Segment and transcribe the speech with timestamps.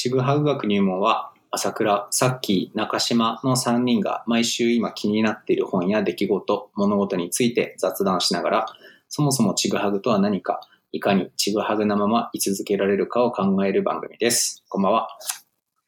[0.00, 8.66] ちぐはぐ学入門は、朝倉、さっき、中島の3人が毎週今気になっている本や出来事、物事について雑談しながら、
[9.08, 10.60] そもそもちぐはぐとは何か、
[10.92, 14.62] いかにちぐはぐなまま居続けられるかを考える番組です。
[14.68, 15.08] こんばんは。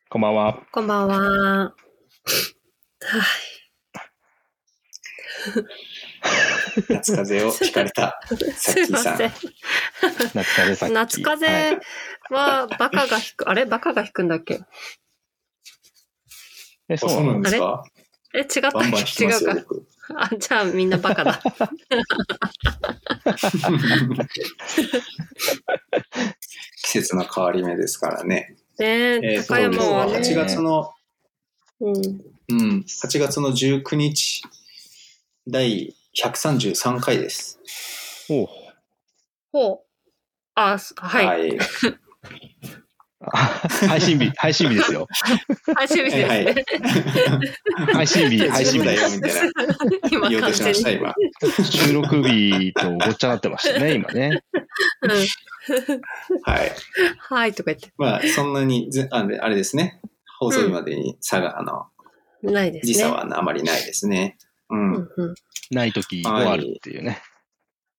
[0.08, 0.58] こんばんは。
[0.72, 1.16] こんばんは。
[1.16, 1.72] はい。
[6.88, 8.20] 夏風邪をひかれた
[8.56, 8.92] さっきさん。
[8.92, 9.32] ません。
[10.34, 10.92] 夏風さっき。
[10.92, 11.80] 夏風はい邪
[12.30, 13.64] はバカが引く、あれ？
[13.66, 14.60] バカが引くんだっけ？
[16.88, 17.84] え、あそうなんですか？
[18.34, 19.64] え、違ったっバンバン引きけ違うか。
[20.16, 21.40] あ、じゃあみんなバカだ。
[26.82, 28.56] 季節の変わり目ですからね。
[28.78, 30.22] ねえ、えー高山は今ね。
[30.24, 30.92] 日は8月の、
[31.80, 31.96] うん。
[32.48, 34.42] うん、8月の19日、
[35.46, 37.58] 第133回です。
[38.30, 38.48] おう
[39.52, 39.78] ほう。
[40.54, 41.48] あ、すはい。
[41.48, 41.58] い。
[43.22, 43.36] あ
[43.86, 45.06] 配信日、配信日ですよ。
[45.76, 46.64] 配信日ですはい ね。
[47.92, 48.94] 配信日、配信日だ。
[48.94, 49.40] よ、みたいな。
[50.10, 50.96] 今言おうとしました、に。
[50.96, 51.14] 今。
[51.64, 54.42] 収録日とごっちゃなってましたね、今ね。
[55.02, 55.10] うん
[56.42, 56.72] はい。
[57.18, 57.92] はいとか言って。
[57.98, 60.00] まあ、そんなにず、あれあれですね。
[60.38, 61.86] 放送日までに差が、あの、
[62.42, 62.92] ないですね。
[62.94, 64.38] 時差はあまりないですね。
[64.70, 65.08] うん。
[65.70, 67.20] ない時もあるっていうね。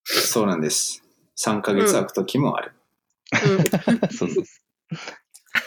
[0.03, 1.03] そうなんです。
[1.37, 2.73] 3ヶ月空く時もある。
[4.11, 4.43] そうそう。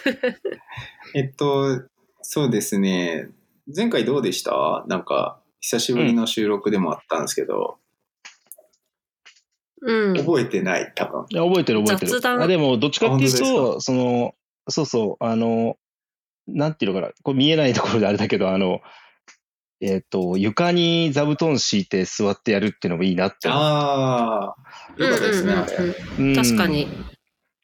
[1.15, 1.83] えっと、
[2.23, 3.29] そうですね。
[3.75, 4.85] 前回どうでした？
[4.89, 7.79] なんか、久しぶりの収録でもあったんですけど、
[9.81, 10.11] うん。
[10.11, 10.17] うん。
[10.17, 11.27] 覚えてない、多分。
[11.29, 12.21] いや覚えてる覚えてる雑。
[12.21, 14.35] 談あでも、どっちかっていうと、その、
[14.69, 15.77] そうそう、あの、
[16.47, 18.81] なんていうのかな、これ見えないところであれだけど、あの、
[19.87, 23.61] えっ、と、床に座布団敷いて座ってやるっていうのもいいなって思う。
[23.61, 25.75] ああ、よかったですね、うんあれ。
[25.77, 26.89] うんうんうん確かに。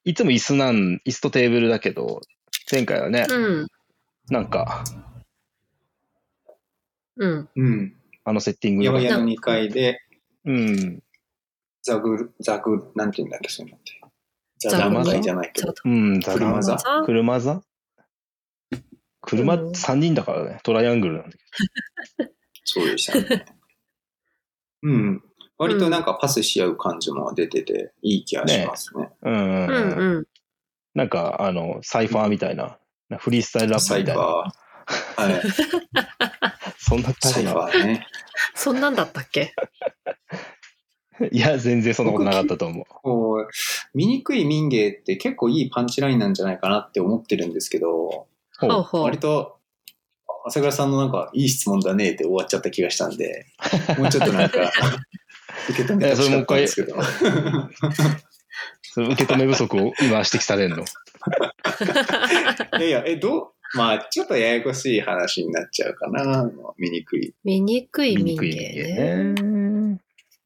[0.05, 2.21] いつも椅子なん、椅子とテーブルだけど、
[2.71, 3.67] 前回はね、うん。
[4.29, 4.85] なんか、
[7.17, 7.49] うん。
[7.57, 7.97] うん。
[8.25, 10.01] あのセッティングが山屋の2階で、
[10.45, 11.03] うん、
[11.83, 14.01] ザグル、ザグル、なんて言うんだっけ、そういうのって。
[14.59, 15.75] ザザダグルム会じゃないけど。
[15.85, 17.63] うん、ザ車座座車座
[19.23, 21.39] 車うん3人だからね、トライアングルなんだけ
[22.65, 23.47] そうでしたね。
[24.83, 25.23] うん。
[25.59, 29.11] 割となんかパスし合う感じも出てて、いい気がしますね。
[29.23, 29.31] ど。
[29.31, 30.27] うん、うんうんうんうん。
[30.95, 32.79] なんか、あの、サイファーみたいな、
[33.19, 34.23] フリースタイルラップみたいな。
[34.23, 34.53] は
[35.31, 35.43] い。
[36.79, 38.07] そんなサイ大変なバーね。
[38.55, 39.55] そんなんだったっけ？
[41.31, 42.85] いや、全然そんなことなかったと思う。
[42.89, 43.49] こう、
[43.95, 48.27] 醜い民芸って結構いいパンチラインなんじゃないかなって思ってるんですけど、
[48.69, 49.19] ほうほう割。
[49.19, 49.59] と、
[50.47, 53.47] 朝倉さんのなんか、いい質問だねって終わっちゃった気がしたんで、
[53.99, 54.73] もうちょっとなんか、
[55.69, 56.97] 受け止めてほしかったんですけど。
[58.83, 60.85] その受け止め不足を今指摘されるの？
[62.79, 63.49] いやいや、え、どう？
[63.77, 67.35] まあ、ちょっとややこしい話になっちゃうかな、醜い。
[67.45, 69.35] 醜い民醜い芸人ね。
[69.35, 70.01] 間ね。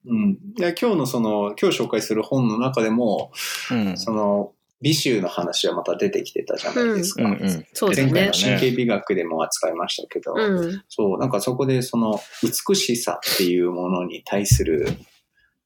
[0.06, 0.38] うん。
[0.58, 3.32] いや、今日のその、今日紹介する本の中でも、
[3.70, 3.96] うん。
[3.96, 4.52] その、
[4.84, 7.22] 美醜の話はまた出てきてたじゃないですか。
[7.22, 7.66] うんうん。
[7.72, 8.58] そうだね前回の。
[8.58, 10.84] 神経美学でも扱いましたけど、うん。
[10.90, 14.86] そう、なんかそこでその美しさっていうものに対する、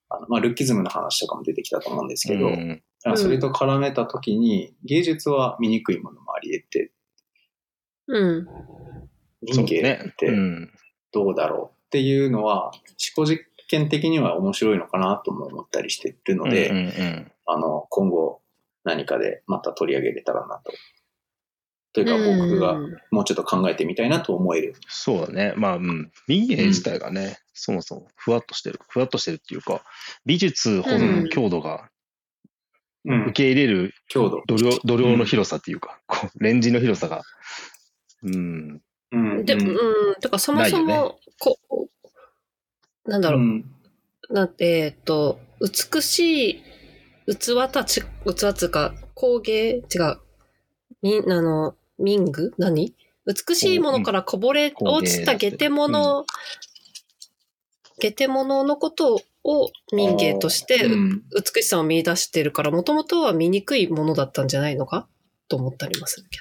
[0.09, 2.83] あのまあ、ルッキズムの話とかも出てきたと思うんですけど、うん
[3.15, 6.93] それと絡めたときに、芸術は醜いものもあり得て、
[8.09, 8.49] うん。
[9.43, 10.71] 人芸ねってうん。
[11.13, 18.43] どうだろうっていうのは、思考実験的には面白いのかなとも思ったりしてるので、うんうんあの、今後
[18.89, 20.73] 何かでまた取り上げれたらなと。
[21.93, 24.75] というか僕がうんもうちょっと考えてみたいなと思える。
[24.89, 25.55] そうだね。
[25.57, 26.11] まあ、うん。
[26.27, 28.81] 民芸自体がね、そもそもふわっとしてる。
[28.89, 29.83] ふわっとしてるっていうか、
[30.25, 31.91] 美術ほどの強度が
[33.05, 33.33] うん受。
[33.33, 34.43] け入れる強度。
[34.47, 37.23] 度量度量の広さっていうか、こうレンジの広さが、
[38.23, 38.83] うん。
[39.13, 39.45] うん。
[39.45, 40.15] で、ううんん。
[40.21, 41.59] てか、そもそも、こ
[43.07, 43.41] う、なんだろう。
[43.41, 43.75] うん
[44.31, 46.63] なんて、えっと、美しい
[47.29, 50.19] 器たち、器つうか、工芸、違う。
[51.03, 52.55] みん、あの、民具？
[52.59, 52.95] 何？
[53.27, 56.25] 美しいものからこぼれ落ちた下手物、
[58.01, 65.09] 下手物のことを民芸としてうん美しさを見出してるから、もともとは醜いものだったんじゃないのか？
[65.49, 66.39] と思ったりもするけ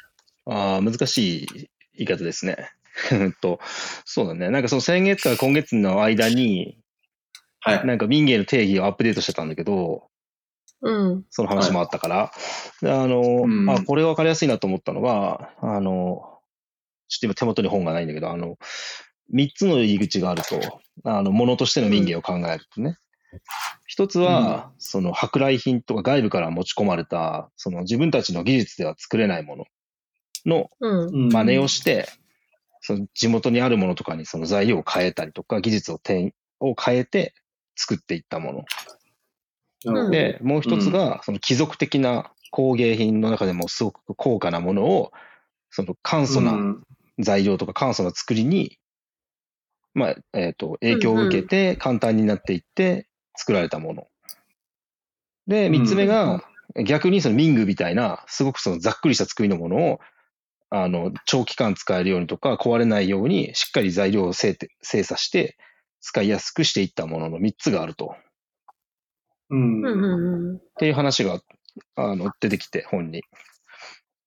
[0.50, 1.68] ああ、難しい言
[1.98, 2.72] い方ですね。
[3.12, 3.60] うんと、
[4.06, 4.50] そうだね。
[4.50, 6.78] なんかその先月から今月の間に、
[7.60, 7.86] はい。
[7.86, 10.17] なんか民芸の定義をアップデートしてたんだけど、ど。
[10.82, 11.26] うん。
[11.30, 12.32] その話もあったから、
[12.82, 16.40] であの、うんあ、これ分かりやすいなと思ったのは、あの、
[17.08, 18.58] ちょっと今手元に本がないんだけど、あの、
[19.30, 22.98] 三つの入り口があると、あの、ものとしての民芸を考えるとね。
[23.86, 29.66] 一つは、その、舶来品とか外部から持ち込まれた、その自分たちの技術では作れないもの。
[30.46, 31.08] のうん。
[31.08, 32.08] うん真似をして、
[32.82, 37.34] その地元にあるものとかにその材料を変えたりとか、技術を転を変えて
[37.76, 38.66] 作っていったもの。
[39.88, 40.12] うん。
[40.12, 45.12] で、もう一つが、その貴族的な工芸品の中でもすごく高価なものを、
[45.70, 46.84] その簡素うなん。
[47.20, 48.78] 材料とか簡素な作りに、
[49.94, 54.08] まあ、えっ、と、影響を受けて簡単になっていって作られたもの。
[55.48, 56.44] で、三つ目が、
[56.86, 60.00] 逆にそのミングみたいな、すごくそのざっくりした作りのものを、
[60.70, 65.58] あの、長期間使えるようにとか、壊れないように、しっかり材料を精査して、
[66.02, 68.16] 使いやすくしていったものの3つがあると。
[69.50, 70.56] うんうんうんうん。
[70.58, 71.40] っていう話が、
[71.96, 73.24] あの、出てきて、本に。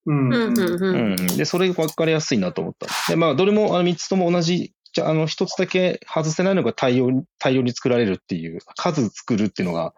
[0.07, 1.13] うんうんうんううん。
[1.15, 1.17] ん。
[1.37, 2.87] で、それが分かりやすいなと思った。
[3.09, 9.95] で、まあ、どれも、あの、3つとも同じ、じゃあ、あの、1つだけ外せないのが大量に、大量に作られるっていう、数作るっていうのが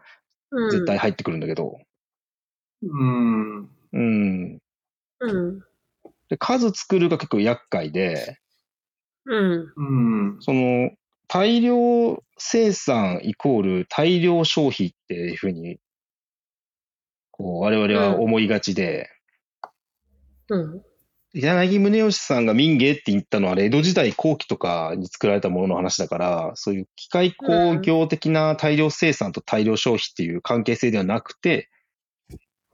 [0.50, 1.78] うん絶対入ってくるんだけど、
[2.82, 4.58] うんうん。
[5.20, 5.60] うん。
[6.28, 8.38] で、数作るが結構厄介で、
[9.24, 9.72] うん。
[9.76, 10.90] うんその、
[11.32, 15.78] 大量生産イコール大量消費っていうふうに、
[17.30, 19.08] こう、我々は思いがちで、
[20.50, 20.82] うん。
[21.32, 31.70] 柳宗悦さんが民芸って言ったのは、あれ、江戸時代後期とかに作られたものの話だから、そういう機械工業的な大量生産と大量消費っていう関係性ではなくて、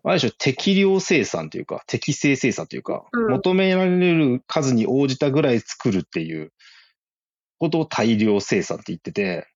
[0.02, 6.52] ある種適量生産というか、適正生産というか、うん求められる数に応じたぐらい作るっていう
[7.58, 9.46] ことを大量生産って言ってて、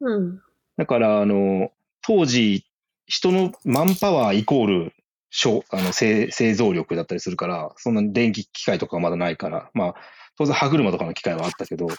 [0.00, 0.40] うん。
[0.76, 1.70] だから、あの、
[2.02, 2.66] 当時、
[3.06, 4.92] 人のマンパワーイコール、
[5.30, 9.94] 小あの製製造力だったりするから、そんな電気機械とかはまだないから、まあ、
[10.36, 11.94] 当然歯車とかの機械はあったけど、だ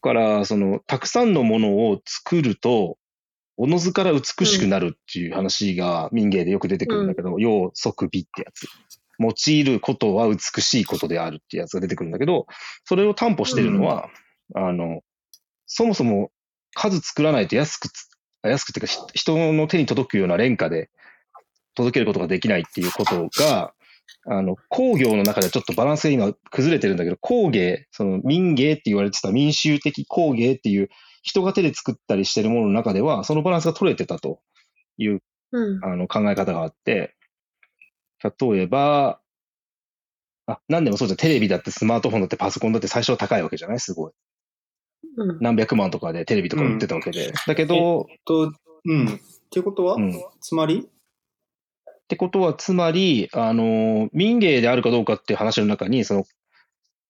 [0.00, 2.98] から、その、たくさんのものを作ると、
[3.56, 8.68] おのずから美しくなるっていう話が民芸でよく出てくるんだけど、要即美ってやつ。
[9.18, 12.46] 用いることは美しいことであるっていうやつが出てくるんだけど、
[12.84, 14.08] それを担保してるのは、
[14.54, 15.02] あの、
[15.66, 16.30] そもそも
[16.74, 18.08] 数作らないと安くつ、
[18.42, 20.90] 安くっていうか、ひ人の手に届くような廉価で
[21.74, 23.74] 届けることができないっていうことが、
[24.26, 30.88] あの、工業の中でちょっとバランスが今崩れてるんだけど、工芸、その民芸って言われてた民衆的工芸っていう
[31.22, 34.40] 人が手で作ったりしてるものの中では、そのバランスが取れてたと
[34.96, 35.84] いううん。
[35.84, 37.14] あの考え方があって、
[38.22, 39.20] 例えば、
[40.46, 41.16] あ、何でもそうじゃん。
[41.16, 43.80] テレビだってスマートフォンだってパソコンだって最初は高いわけじゃない？
[43.80, 44.12] すごい。
[45.16, 45.38] うん。
[45.40, 47.32] 何百万とかでテレビとか売ってたわけで。
[47.46, 48.52] だけど、と、
[48.84, 49.06] うん。
[49.06, 49.08] っ
[49.50, 50.86] ていうことは、うんつまり？
[50.86, 56.24] ってことは、つまり、あの、民芸であるかどうかっていう話の中に、その、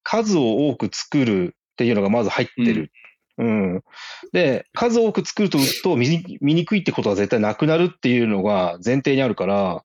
[0.02, 2.90] 数を多く作るっていうのがまず入ってる。
[3.37, 3.85] うん。
[4.32, 9.84] で、数多く作るとと見に見にくいってことは絶対なくなるっていうのが前提にあるから、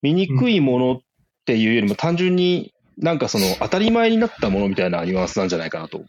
[0.00, 1.00] 見にくいものっ
[1.44, 6.06] ていうよりも単純になんかその当たり前になったものみたいなニュアンスなんじゃないかなと思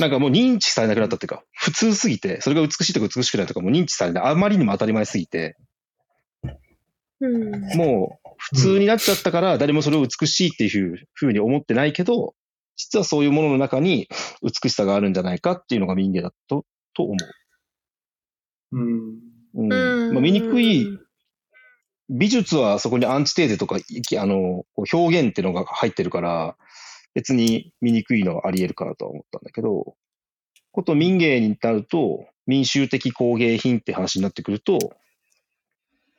[0.00, 4.24] なんかもう認知されなくなったっていうか、普通すぎて、それが美しいとか美しくないとかもう認知されない。
[4.24, 5.56] あまりにも当たり前すぎて、
[7.20, 7.76] うん。
[7.76, 12.34] もう普通になっちゃったから、誰もそれを美しいっていうふうに思ってないけど、
[12.76, 14.08] 実はそういうものの中に
[14.42, 17.16] 美しさがあるんじゃないかっていうのが民芸だと、と思
[18.72, 19.18] うん。
[19.54, 19.62] う。
[19.62, 19.70] うん。
[19.70, 20.14] うん。
[20.14, 20.86] まあ、醜い、
[22.10, 26.56] 美術はそこにアンチテーゼとか、いきあの、こう表現っていうのが入ってるから、
[27.14, 29.94] 別に醜いのはあり得るかなとは思ったんだけど、
[30.72, 34.78] こと民芸になると、民衆的工芸品って話になってくると、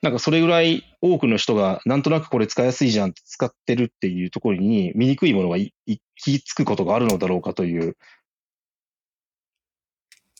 [0.01, 5.73] なんかそれぐらい多くの人がなんとなくこれ使いやすいじゃんって使ってるっていうところに醜いものが行
[6.15, 7.97] き着くことがあるのだろうかという、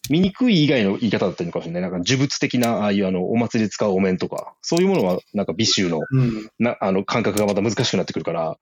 [0.07, 1.81] 醜い以外の言い方だったのかもしれない？
[1.81, 6.51] なんか呪物的な、ああいうあの、お祭りで使うお面とか、そういうものはなんか美醜のうん。
[6.59, 8.57] なあの感覚がまた難しくなってくるから、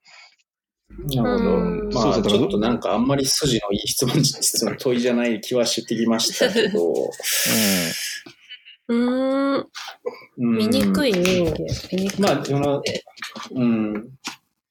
[1.15, 1.55] なるほど。
[1.55, 6.93] うんまあ、そうそうだからちょっとなんかあんまり筋のいい質問、質問問いじゃない気はしてきましたけど。
[8.89, 9.67] うーん。
[10.37, 12.35] うん醜い人間。
[12.35, 12.81] まあ、その、
[13.51, 14.09] うん。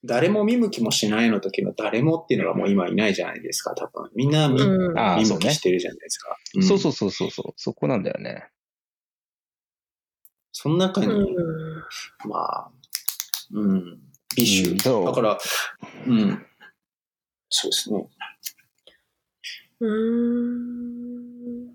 [0.04, 4.10] 誰も見向きもしないの時の誰もっていうのがもう今いないじゃないですか、多分。
[4.14, 5.26] みんな見,、見。
[5.26, 6.36] 向きしてるじゃないですか。
[6.54, 8.48] そううんそうそうそうそう、そこなんだよね。
[10.50, 11.82] その中に、うん。
[12.28, 12.70] まあ、
[13.52, 14.00] うん、
[14.36, 14.70] 美酒。
[14.70, 15.38] うんそうだから、
[16.06, 16.46] うん。
[17.50, 18.08] そうですね。
[19.80, 21.72] うーん。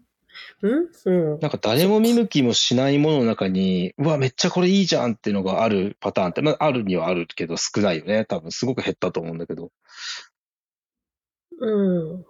[0.61, 0.89] うん？
[1.05, 1.39] うん。
[1.39, 8.25] なんか誰も見向きもしないものの中に、うわ、めっちゃこれいいじゃんっていうのがあるパターンって、まあ、あるにはあるけど少ないよね。
[8.25, 9.71] 多分すごく減ったと思うんだけど、
[11.59, 12.11] うん。
[12.11, 12.25] うん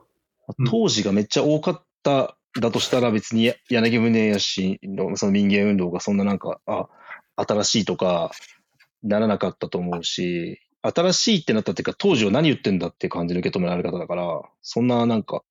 [0.70, 6.88] 当時がめっちゃ多かっただとしたら別に柳宗悦のその民芸運動がそんななんか、あ、
[7.36, 8.32] 新しいとか
[9.04, 15.44] ならなかったと思うし、新しいってなったっていうか、当時は何言ってんだって感じの受け止められ方だから、そんななんか、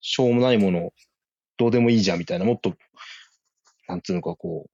[0.00, 0.92] しょうもないもの、
[1.56, 2.74] どうでもいいじゃんみたいな、もっと、
[3.88, 4.70] なんつうのかこう、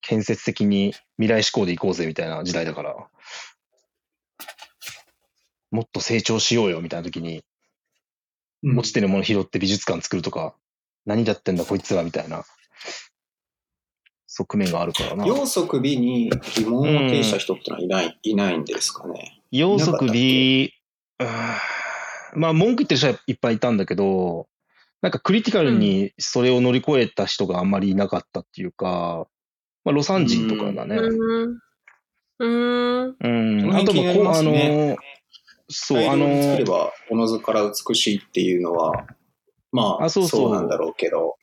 [0.00, 3.08] 建設的に未来志向でいこうぜみたいな時代だから、
[5.70, 7.44] もっと成長しようよみたいな時に、
[8.62, 8.78] うん。
[8.78, 10.54] 落ちてるもの拾って美術館作るとか、
[11.06, 12.44] 何やってんだこいつらみたいな、
[14.32, 15.26] 側面があるからな。
[15.26, 19.42] 要則 B に疑問を呈した人ってのはいない、いないんですかね。
[19.50, 20.72] 要則いなかったっ B、
[21.18, 24.46] うーんまあ文句言ってる人はいっぱいいたんだけど、
[25.02, 29.26] なんかクリティカルにそれを乗り越えた人があんまりいなかったっていうか、
[29.84, 30.96] まあロサン人とかだね。
[30.96, 31.58] うん。
[32.38, 33.16] うん。
[33.20, 33.76] うん。
[33.76, 34.96] あともこう、あの、
[35.68, 39.06] そう、大あの作れ、ば、おのずから美しいっていうのは、
[39.72, 41.36] まあ、あそうそうなんだろうけど、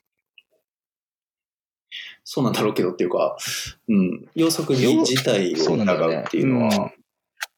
[2.29, 3.37] そうなんだろうけどっていうか、
[3.87, 6.91] うん、要則 B 要自体を疑うっていうのは、うん。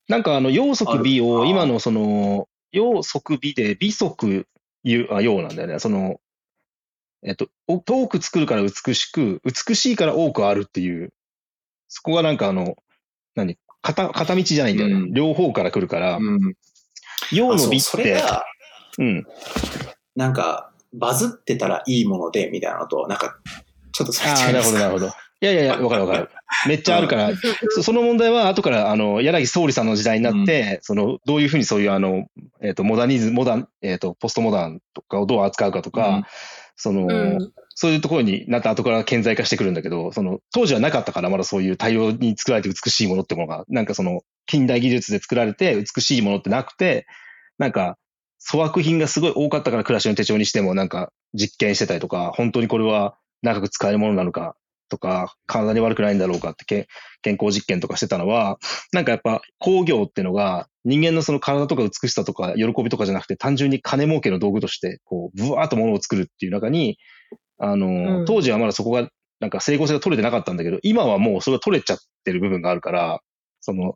[0.08, 4.46] なんかあの、要則 B を今のその、要則 B で美則
[5.10, 5.80] あ、要なんだよね。
[5.80, 6.22] その、
[7.24, 11.14] えっと、お多く作るから美しく、美しいから多くあるっていう、
[11.88, 12.76] そこがなんかあの、
[13.34, 13.58] 何？
[13.82, 14.96] 片、片道じゃないんだよね。
[14.98, 15.14] うん。
[15.14, 16.54] 両方から来るから、うん、
[17.32, 18.46] 要の美っあそれて、が、
[19.00, 19.26] うん。
[20.16, 23.40] なんか、バズってたらいいもので、みたいなのと、なんか、
[24.00, 25.08] ちょっとああ、なるほど、なるほど。
[25.08, 26.29] いやいやいや、 わかるわかる。
[26.68, 27.32] めっちゃあるから、
[27.75, 32.27] そその問題は後から、あの、柳総理さんの時代になって、その、どういうふうにそういう、あの、
[32.62, 36.24] えっ、と、モダニズム、モダン、えっ、と、ポストモダンとかをどう扱うかとか、うん
[36.82, 37.51] その、うん。
[37.75, 47.06] そういうところになった後から顕在化してくるんだけど、その、当時はなかったから、まだそういう大量に作られて美しいものってものが、なんかその、近代技術で作られて美しいものってなくて、
[47.58, 47.98] なんか、
[48.41, 54.55] 粗悪品がすごい多かったから暮らしの手帳にしてもなんか実験してたりとか、本当にこれは長く使えるものなのか
[54.89, 56.88] とか、体に悪くないんだろうかってけ
[57.22, 58.58] 健康実験とかしてたのは、
[58.91, 66.98] なんかやっぱ工業っていうのが人間のその体とか美しさとか喜びとかじゃなくて単純に金儲けの道具として、こう、ブワーっと物を作るっていう中に、
[67.60, 73.22] あの、うん当時はまだそこが、なんか整合性が取れてなかったんだけど、今はもうそれが取れちゃってる部分があるから、
[73.62, 73.96] その、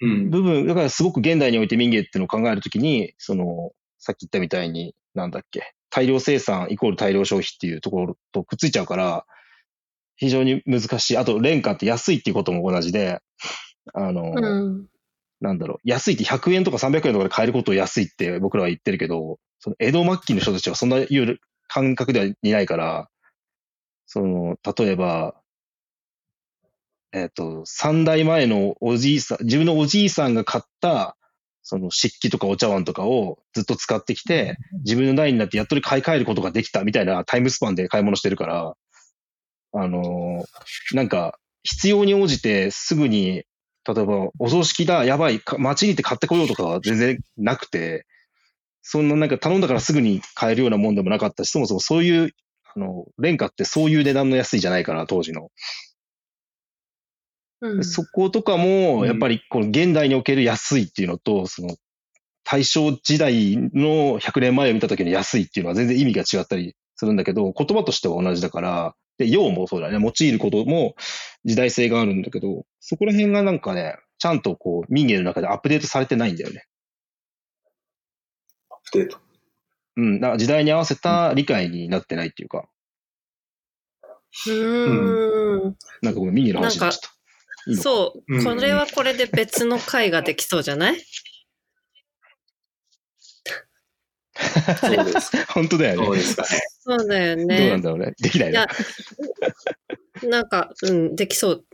[0.00, 0.30] うん。
[0.30, 9.26] 部分、だからすごく現代において民芸っていうのを考えるときに、その、さっき言ったみたいに、なんだっけ、大量生産イコール大量消費っていうところとくっついちゃうから、
[10.16, 11.16] 非常に難しい。
[11.18, 13.20] あと、廉価って安いっていうことも同じで、
[13.92, 14.86] あの、うん。
[15.40, 23.08] なんだろう、安いって100円とか300円とかで買えることを安いって僕らは言ってるけど、その江戸末期の人たちはそんないう感覚ではいないから、
[24.06, 25.34] その、例えば、
[27.12, 31.16] えっ、と、三代前のおじいさん、自分のおじいさんが買った、
[31.62, 38.74] その漆器とかお茶碗とかをずっと使ってきて、自分の代になってやっと買い替えることができたみたいなタイムスパンで買い物してるから、
[39.74, 43.44] あのーなんか、必要に応じてすぐに
[43.84, 48.06] 例えば、お葬式だ、やばい、か街に行って買ってこようとかは全然なくて、
[48.82, 52.30] そんななんか頼んだからすぐに買えるようなもんでもなかったし、そもそもそういう、
[52.74, 55.50] あの、廉価ってそういう値段の安いじゃないから、当時の。
[57.62, 57.84] うん。
[57.84, 61.76] そことかも、やっぱりこの現代における安いっていうのと、その、
[62.44, 70.96] 大正時代の100年前を見た時の安いっていうのは全然意味が違ったりするんだけど、言葉としては同じだから、で、用もそうだね、用いることも
[71.44, 76.64] 時代性があるんだけど、そこら辺がなんかね、ちゃんとこう民芸の中でアップデートされてないんだよね。
[78.70, 79.18] アップデート。
[79.96, 82.68] うん、だから時代に合わせた理解になってないっていうか、
[84.46, 85.76] うーん。
[86.00, 87.11] なんかごめん、民芸の話になっちゃった。
[87.80, 88.40] そうう。
[88.40, 91.04] んこれはこれで別の回ができそうじゃない？
[94.80, 95.52] そうですか。
[95.52, 96.06] 本当だよね。
[96.06, 96.48] そうですかね。
[96.80, 97.70] そうだよどうね。
[97.70, 98.14] なんだろうね。
[98.18, 98.66] できないない
[100.22, 100.28] や。
[100.28, 101.64] なんか、うん、できそう。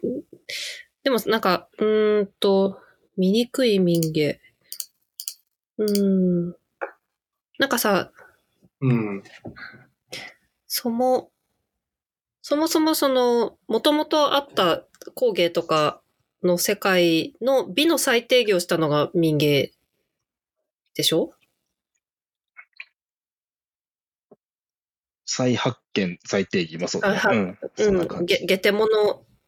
[1.02, 2.80] でも、なんか、うーんと、
[3.16, 4.40] 醜い民芸。
[5.78, 6.56] うーん。
[7.58, 8.12] なんかさ、
[8.80, 9.22] うん。
[10.66, 11.30] そも、
[12.48, 14.82] そもそもその、もともとあった
[15.14, 16.00] 工芸とか
[16.42, 19.72] の世界の美の最定義をしたのが民芸
[20.94, 21.34] でしょ？
[25.26, 27.58] 再発見、再定義、まあそうだね。
[27.80, 28.24] うん。
[28.24, 28.88] げ、下手物、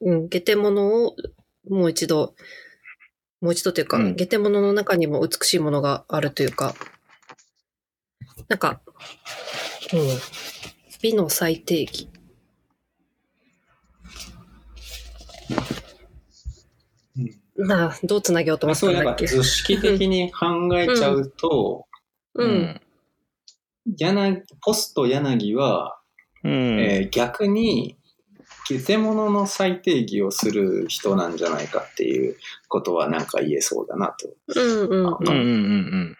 [0.02, 1.16] うん、下手物を
[1.70, 2.34] もう一度、
[3.40, 4.14] もう一度というか、うん。
[4.14, 6.74] 下手物の中にも美しいものがあるというか、
[8.48, 8.82] なんか、
[9.94, 10.00] うん、
[11.00, 12.10] 美の最定義。
[17.56, 21.86] なあ、どうつなげようと思ったそうなんんだっけか図式的に考えちゃうと、
[22.34, 22.80] うん。
[23.98, 25.98] 柳ポスト柳は、
[26.44, 26.80] うん。
[26.80, 27.96] えー逆に
[28.68, 32.36] ゲテモノの再定義をする人なんじゃないかっていう
[32.68, 34.32] ことはなんか言えそうだなと。
[34.54, 35.36] うんうんうんうんう
[35.96, 36.16] ん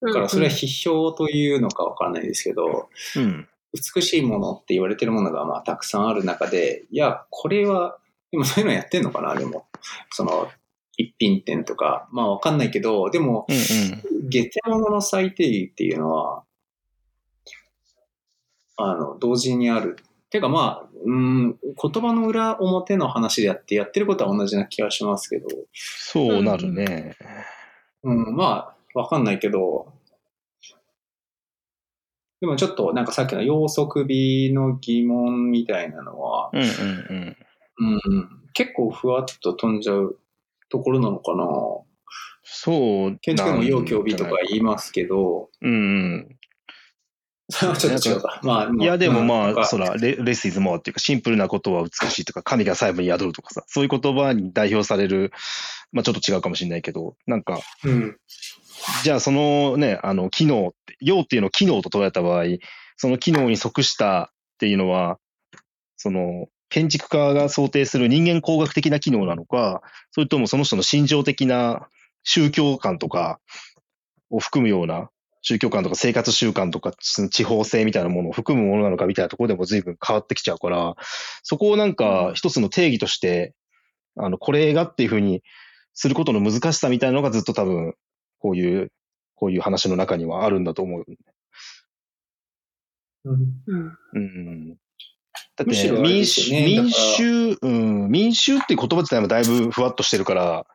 [0.00, 3.22] だからそれは批評というのかわからないですけど、うん。
[3.22, 3.48] うん。
[3.94, 7.98] 美しいものって言われてるものがまあたくさんある中で、いや、これは、
[8.34, 9.66] でもそういうのやってんのかな、でも。
[10.10, 10.48] その、
[10.96, 14.28] 一品店とか、まあわかんないけど、でも、うんうん。
[14.28, 16.42] ゲテモノの最定義っていうのは、
[18.76, 19.98] あの、同時にある。
[20.30, 27.14] てかまあ、うん、言葉の裏表の話でやって、やってることは同じな気がしますけど、そうなるね。
[28.02, 29.92] うん、まあ、わかんないけど、
[32.40, 36.70] でもちょっとなんかさっきの要則美の疑問みたいなのは、うんうんう
[37.30, 37.36] ん。
[37.78, 38.00] うん、
[38.52, 40.18] 結構ふわっと飛んじゃう
[40.70, 41.44] ところなのかな。
[42.42, 43.18] そう。
[43.18, 46.38] 建築でも要強美とか言いますけど、うん
[47.50, 48.40] ちょっと違うか。
[48.42, 55.30] まあ、いや、でもまあ、なんかそら、レレスイズモアっていうか、シンプルなことは美しいとか、神が細部に宿るとかさ、そういう言葉に代表される、
[55.92, 58.16] まあちょっと違うかもしれないけど、なんか、うん、
[59.02, 62.44] じゃあそのね、あの、機能って、用っていうのを機能と捉えた場合、
[62.96, 65.18] その機能に即したっていうのは、
[65.96, 71.86] その、建築家が想定する人間工学的な機能なのか、それともその人の心情的な
[72.24, 73.38] 宗教観とか
[74.28, 75.08] を含むような、
[75.42, 80.96] 宗教観とか生活習慣とかその地方性みたいなものを含むものなのかみたいなところでも随分変わってきちゃうから、
[81.44, 83.54] そこをなんか一つの定義として、
[84.16, 85.44] あの、これがっていうふうに
[85.92, 87.94] することの難しさみたいなのがずっと多分、
[88.40, 88.90] こういう、
[89.36, 91.04] こういう話の中にはあるんだと思う。
[93.26, 94.83] うんうんうん。
[95.56, 100.66] だって、むしろあれで民衆、すよね民衆、うん、民衆っていう言葉自体もだいぶふわっとしてるから、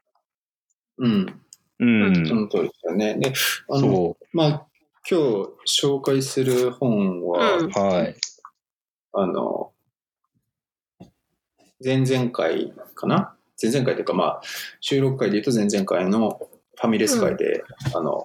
[0.98, 1.42] うん、
[1.80, 3.16] うん、その通りですよね。
[3.20, 3.34] で、
[3.70, 4.66] あの、そまあ、
[5.10, 7.66] 今日紹介する本は、うん。
[7.68, 8.16] う、はい。
[9.14, 9.72] あの、
[11.84, 13.34] 前々回かな？
[13.62, 14.42] 前々回というか、まあ、
[14.82, 16.40] 収録回で言うと前々回の
[16.76, 18.24] ファミレス会で、あの、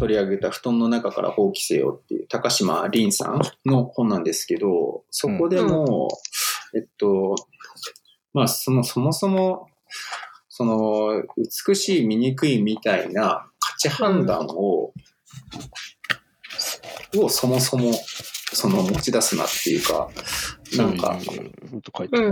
[0.00, 6.08] 取り上げた布団の中から放棄せよっていう高島凛さんの本なんですけど、そこでも、
[6.74, 7.36] えっと、
[8.32, 9.68] まあ、その、そもそも、
[10.48, 11.22] その、
[11.66, 14.94] 美しい、醜いみたいな価値判断を、
[17.18, 17.92] をそもそも、
[18.52, 20.08] その持ち出すなっていうか、
[20.78, 21.18] なんか、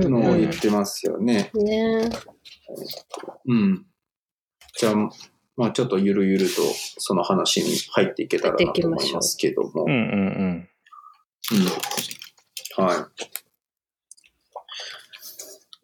[0.08, 1.50] のを言ってますよね。
[1.54, 2.08] ね
[3.46, 3.86] うん。
[4.78, 4.94] じゃあ、
[5.58, 6.62] まあちょっとゆるゆると
[6.96, 9.84] その話に入っていけたらなと思いますけども。
[9.86, 10.68] うんうんうん。
[12.80, 12.96] うんはい。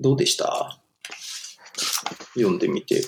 [0.00, 0.80] どうでした？
[2.34, 3.02] 読んでみて。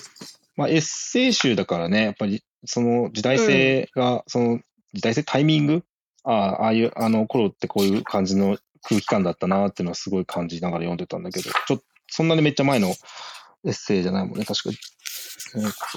[0.57, 4.59] まあ、エッセイ集だからね、やっぱりその時代性が、その
[4.93, 5.83] 時代性、タイミング？
[6.23, 12.91] ああ、ああいう、あの頃ってこういう感じの空気感だったなっていうのはすごい感じながら読んでたんだけど、ちょっと、そんなにめっちゃ前のエ
[13.69, 14.75] ッセイじゃないもんね、確か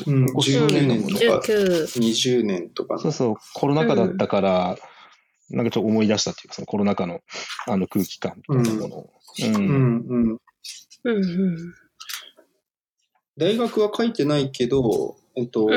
[0.06, 1.40] うん、ここ10年とか。
[1.46, 1.84] 19。
[2.00, 3.00] 20年とかの。
[3.00, 4.76] そうそう、コロナ禍だったから、
[5.50, 7.20] なんかちょっと思い出したっていうか、そのコロナ禍の
[7.66, 9.10] あの空気感みたいなものを。
[9.42, 9.54] うん。
[9.54, 9.62] うん。
[9.62, 10.38] うん。
[11.04, 11.24] うん。
[11.24, 11.74] うん。
[13.36, 15.70] 大学は書いてないけど、えっと、うん。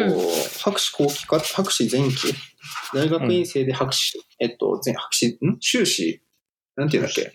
[0.61, 2.33] 博士後期か、博士前期？
[2.93, 5.57] 大学院生で博士、えっと、前博士、ん？
[5.59, 6.21] 修士？
[6.75, 7.31] なんていうんだっけ？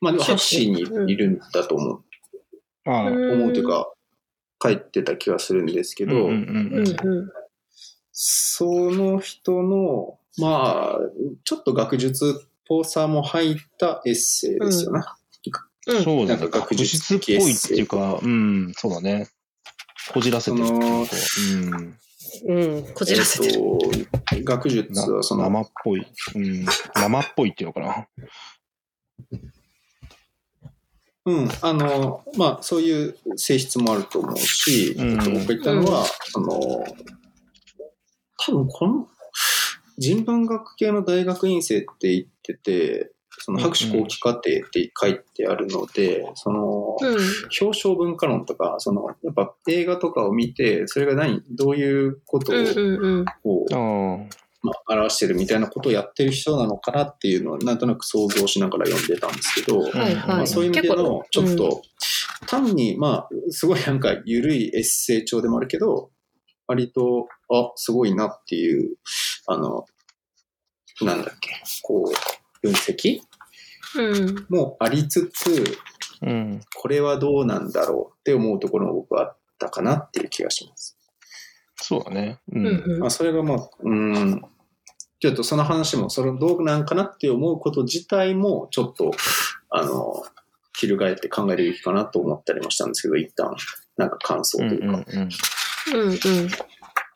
[0.00, 2.04] まあでも博士にいるんだと思う、
[2.84, 3.32] ああ、うん。
[3.32, 3.90] 思うというか、
[4.62, 6.28] 書いてた気がするんですけど。
[8.18, 10.98] その人の、まあ、
[11.44, 15.02] ちょっと学術っぽさも入ったエッセイですよね。
[15.88, 16.02] うん。
[16.02, 16.40] そうだね。
[16.40, 19.28] なんか学学術術っぽいっていうか、うん、そうだね。
[20.12, 21.16] こじらせてるっていうか
[22.46, 22.64] うん。
[22.64, 22.94] うん。
[22.94, 23.60] こじらせてる。
[24.32, 26.06] えっと、学術なはその、生っぽい。
[26.34, 26.66] うん。
[26.94, 28.08] 生っぽいっていうのかな。
[31.26, 36.84] うん、あの、まあ、そういう性質もあると思うし、うんえっと僕が言ったのは、その、
[38.38, 39.08] 多分この、
[39.98, 47.16] 人文学系の大学院生って言ってて、その博士後期課程って書いてあるので、その、うん。
[47.60, 53.24] 表彰文化論とか、その、やっぱ映画とかを見て、それが何、どういうことをうんうんうん。
[53.42, 54.45] こう、ああ。
[54.66, 61.82] まあ、表してるみたいなことをやってる人なのかなっていうのをなんとなく想像しながら読んでたんですけど、はいはいまあ、そういう意味でのちょっと、
[62.46, 66.10] 単にまあすごいなんか緩いエッセイ調でもあるけど
[66.66, 68.96] 割とあすごいなっていう
[69.46, 69.84] あの
[71.00, 71.50] なんだっけ
[71.82, 73.20] こう分析
[73.96, 74.46] うん。
[74.48, 75.64] もありつつ
[76.22, 76.60] うん。
[76.74, 80.98] これはどうなんだろうって思うところも僕はあったかなっていう気がします。
[81.76, 82.40] そうだね。
[82.52, 82.58] う。
[82.58, 84.42] うんんうんまあ、それがまあ、うん、
[85.26, 89.10] ちょっとその話も、それどうなんかなって思うこと自体も、ちょっと、
[89.70, 90.24] あの、
[90.72, 93.56] 翻って考えるべきかなと思ったりもしたんですけど、一旦、
[93.96, 95.28] なんか感想とうんいうか、うんうん。
[95.94, 96.18] うんうん。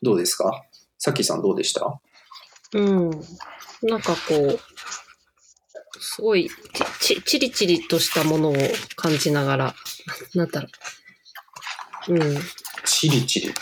[0.03, 0.65] どうですか？
[0.99, 2.01] さっきさんどうでした？
[2.73, 3.11] うん。
[3.83, 4.59] なんかこう、
[6.01, 6.51] すごい
[6.99, 8.55] ち、ち、チリチリとしたものを
[8.97, 9.75] 感じながら、
[10.35, 10.69] なんだろ
[12.09, 12.15] う。
[12.15, 12.39] うん。
[12.85, 13.49] チリチリ。
[13.49, 13.55] うん。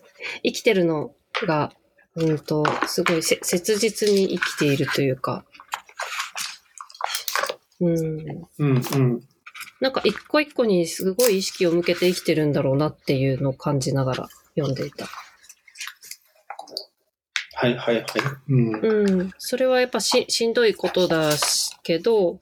[0.44, 1.14] 生きてるの
[1.46, 1.72] が、
[2.16, 5.44] うんと、すごいせ切実に生きているというか、
[7.80, 7.96] うん。
[7.96, 9.22] うんうん。
[9.80, 15.06] なんか一個一個にすごい意識を向けて生きてるんだろうなっていうのを感じながら読んでいた。
[17.54, 18.04] はいはいはい。
[18.48, 19.18] うん。
[19.18, 19.30] うん。
[19.38, 22.40] それはやっぱししんどいことだしけど、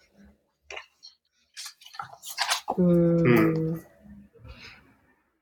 [2.77, 3.83] うーん。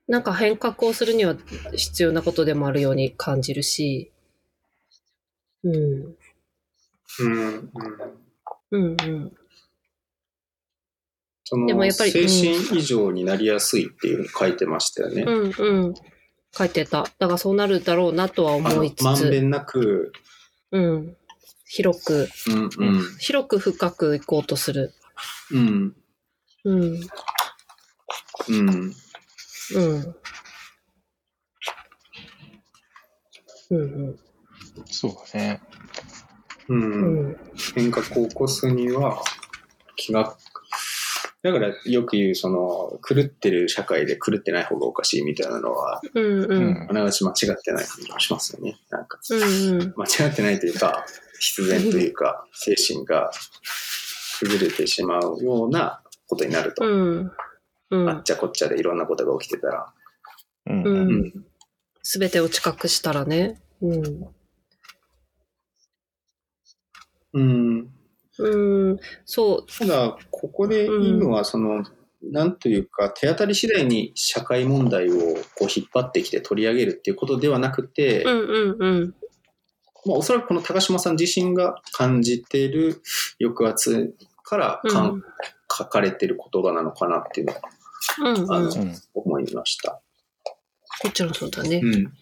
[0.07, 1.35] なんか変革をするには
[1.75, 4.11] 必要なことでもあるように感じるし、
[5.67, 6.17] うん。
[7.19, 7.71] うんうん。
[8.71, 9.31] うんうん。
[11.43, 15.23] そのでもやっぱり精神異常になりやすいっていうふうに書いてましたよね。
[15.23, 15.93] うんうん。
[16.53, 17.03] 書いてた。
[17.19, 20.11] だからそうなるだろうなとは思いつつ、まんべんなく、
[20.71, 21.15] うん。
[21.65, 23.17] 広く、うんうん。
[23.19, 24.93] 広く深くいこうとする。
[25.51, 25.95] うん。
[26.65, 26.99] うん。
[28.49, 28.93] うん。
[29.75, 30.15] うん。
[33.69, 33.77] うんう
[34.11, 34.19] ん。
[34.85, 35.61] そうだね。
[36.69, 36.73] う。
[36.73, 37.37] うんん。
[37.75, 39.21] 変革を起こすには、
[39.95, 40.35] 気が、
[41.43, 46.73] だからよく言う、その、狂ってる社会で狂ってない方がおかしいみたいなのは、うんううん。
[46.73, 46.93] んあ。
[46.93, 48.77] ながち間違ってない感じがしますよね。
[48.89, 49.41] なんか、うん
[49.81, 49.93] うん。
[49.95, 51.05] 間違ってないというか、
[51.39, 53.31] 必然というか、精神が
[54.39, 57.31] 崩れてしまうようなことになると、うん。
[57.91, 58.09] うん。
[58.09, 59.93] あっちゃこっちゃでいろんなことが起きてたら、
[60.67, 61.33] うんううんん。
[62.03, 63.61] すべてを知覚したらね。
[63.81, 64.27] うん。
[67.33, 67.89] うん。
[68.39, 68.99] うん。
[69.25, 69.65] そう。
[69.65, 71.83] ただ、ここでいいのは、その、
[72.23, 79.15] なんというか、手当たり次第に社会問題をこう引っ張ってきて取り上げるっていうことではなくて、うんうんうん。
[80.05, 83.01] まあ、おそらくこの高島さん自身が感じている
[83.41, 85.23] 抑圧からかん、うん
[85.69, 87.59] 書かれている言葉なのかなっていうのは
[88.19, 88.53] うんうん。
[88.53, 90.01] あのうん思いました。
[91.03, 91.81] もちろんそうだね。
[91.83, 92.13] うん。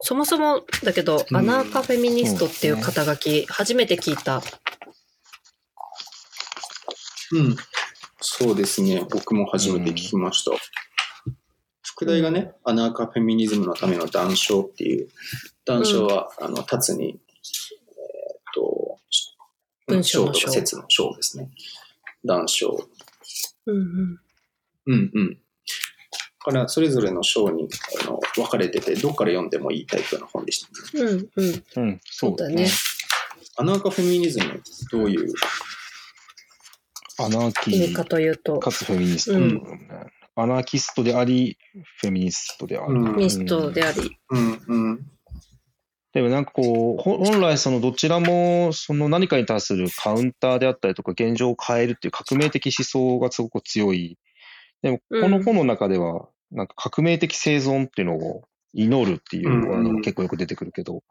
[0.00, 4.42] そもそもだけど、うんアナーカフェミニストっていう肩書き、初めて聞いた。
[7.32, 7.56] うん。
[8.20, 9.06] そうですね。
[9.10, 10.52] 僕も初めて聞きました。
[11.82, 15.08] 副題がね、アナーカフェミニズムのための談笑っていう、
[15.64, 17.18] 談笑は、あの、立つに、えーっ
[18.54, 18.98] と、
[19.86, 21.50] 文章とか章説の章ですね。
[22.24, 22.76] 談笑。
[23.66, 24.20] うんうん。
[24.86, 25.38] うんうん。
[26.46, 27.68] だから、それぞれの章に
[28.02, 31.04] あの分かれてて、どっから読んでもいいタイプの本でした、ね。
[31.04, 31.64] うんうん。
[31.76, 32.68] うん、そうだね。
[33.56, 35.32] アナーカフェミニズム、どういう、
[37.18, 39.62] アナーキ意味かーというと、かつフェミニスト、うん
[40.36, 41.56] アナーキストであり、
[42.00, 42.94] フェミニストである。
[42.94, 44.18] うんミストであり。
[44.30, 45.06] うんうん、
[46.12, 54.18] でもなんかこう、ほ本来そのどちらもその何かに対するカウンターであったりとか現状を変えるっていう革命的思想がすごく強い。
[54.82, 61.02] でもこの本の中では、なんか革命的生存っていうのを祈るっていうワードが結構よく出てくるけど、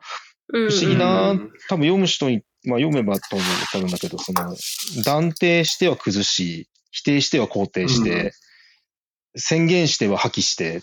[0.48, 4.56] 不不思議なうん多分読む人に、まあ読めばと思うんだけど、その
[5.04, 8.34] 断定しては崩し、否定しては肯定して、
[9.36, 10.82] 宣言しては破棄して、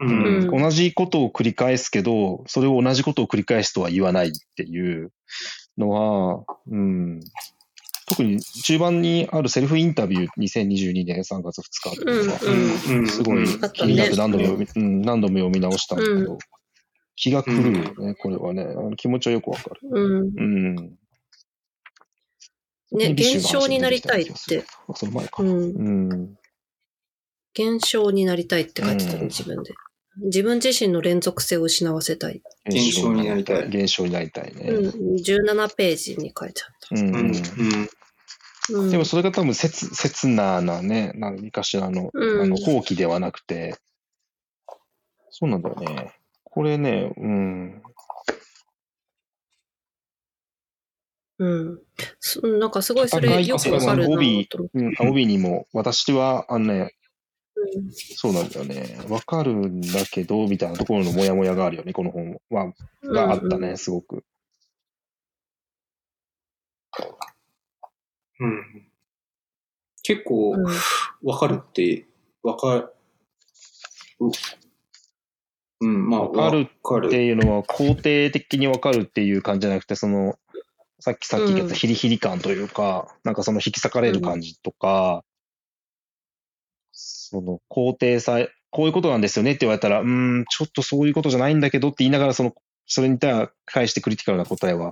[0.00, 0.50] うん。
[0.50, 0.62] うん。
[0.62, 5.12] 同じことを繰り返すけど、それを同じことを繰り返すとは言わないっていう
[5.78, 7.20] のは、うん、
[8.06, 16.38] 特に中盤にあるセルフインタビュー2022年3月2日っていうのが、うんうんすごい気になってね何度も読み、うん、何度も読み直したんだけど、う
[17.16, 18.66] 気が狂うよね、これはね。
[18.96, 19.80] 気持ちはよくわかる。
[19.88, 20.32] うん。
[20.36, 20.74] うん。
[22.92, 24.64] ね、現象になりたいって。。
[24.88, 25.42] あその前か。
[25.42, 25.50] うん。
[25.50, 26.38] うん。
[27.54, 29.74] 現象になりたいって書いてたね、うん自分で。
[30.16, 32.42] 自分自身の連続性を失わせたい。
[32.66, 34.70] 現象になりたい現象になりたいね。
[34.70, 35.16] うん。
[35.16, 38.74] 17ページに書いてあっうんうんうんた。
[38.74, 38.90] うん。
[38.90, 43.76] でもそれが多分切、切ななね、何かしらの、うんあの、放棄ではなくて、
[45.30, 46.12] そうなんだよね。
[46.44, 47.82] これね、うん。
[51.38, 51.80] うん。
[52.20, 57.03] そなんかすごいそれよくわかるな帯と思っ うん、帯にも、私は、あのね、て。
[57.92, 58.98] そうなんだよね。
[59.08, 62.64] わかるんだけど、みたいなところのモヤモヤがあるよね、この本は。
[62.64, 62.74] うん
[63.12, 64.24] があったね、すごく。
[68.40, 68.88] うん
[70.02, 70.64] 結構うん。
[71.22, 72.06] 分かるって、
[72.42, 72.94] 分かる。
[75.80, 76.68] うん、まあ、わかる
[77.06, 80.38] っていうのは肯定的にわかるっていう感じじゃなくて、その、
[81.00, 85.24] さっきさっき言ったヒリヒリ感というか、なんかその引き裂かれる感じとか、
[87.04, 92.54] その肯定され、こういうことなんですよねって言われたら、うーん、ちょっとそういうことじゃないんだけどって言いながら、その、
[92.86, 93.48] それに対
[93.88, 94.90] してクリティカルな答えは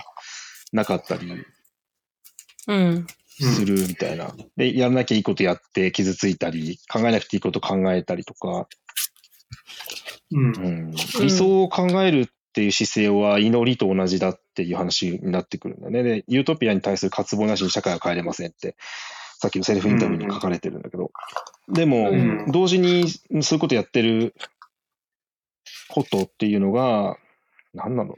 [0.73, 1.31] なかったり
[2.69, 3.07] うん。
[3.41, 4.35] するみたいな。
[4.57, 8.69] で、やらなきゃいいことやって傷ついたり、考えなくていいこと考えたりとか、
[10.31, 16.03] うんうん、理想を考えるっていう姿勢は祈りと同じだっていう話になってくるんだよね。
[16.03, 18.77] で、ユートピアに対する渇望なしに社会は変えれませんって、
[19.43, 21.11] さっきのセルフインタビューに書かれてるんだけど。
[21.69, 24.37] でも、うん同時にそういうことやってる
[25.89, 27.17] ことっていうのが、
[27.75, 28.17] なんなのな。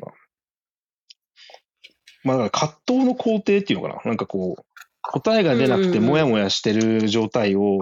[2.25, 4.03] まあ、だから葛藤の工程っていうのかな。
[4.05, 4.65] なんかこう、
[5.01, 7.79] 答えが出なくてもやもやしてる状態を、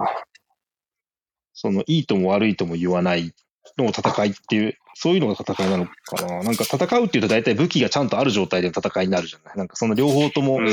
[1.53, 3.33] その、いいとも悪いとも言わない
[3.77, 6.43] の戦いっていう、そういうのが戦いなのかな。
[6.43, 9.57] なんか戦うっていうと大体武器がちゃんとある状態での戦いになるじゃない。
[9.57, 10.67] なんかその両方ともうん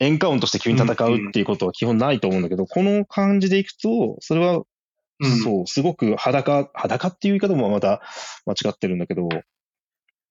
[0.00, 4.62] エンカウントして急に戦うっていうことは基本ないと思うんだけど、この感じでいくと、それは、
[5.20, 8.00] うんそう、すごく裸、裸っていう言い方もまた
[8.46, 9.28] 間違ってるんだけど、う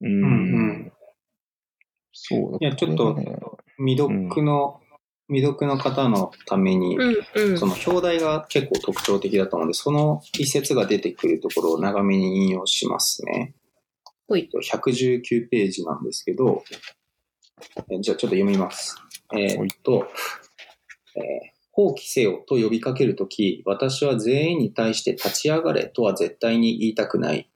[0.03, 0.10] ーん。
[0.10, 0.91] うんうん
[2.19, 3.15] そうだいやちょっと
[3.77, 4.82] 未読の、
[5.27, 7.17] 未読の方のために、うん。
[7.36, 7.67] うんそ。
[7.67, 13.53] の表題が結構特徴的だと思うので、その一節が出てくるところを長めに引用しますね。
[14.27, 14.49] ほい。
[14.51, 16.63] 119ページなんですけど、
[17.91, 18.95] えじゃあちょっと読みます。
[19.33, 20.07] えーっと、
[21.15, 27.51] えー放棄せよと呼びかけるとき、私は全員に対して立ち上がれとは絶対に言いたくない。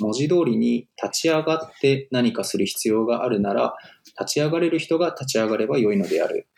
[0.00, 3.74] 文字通りに立ち上がって何かする必要があるなら、
[4.18, 6.48] 立ち上がれる人が立ち上がればよいのである。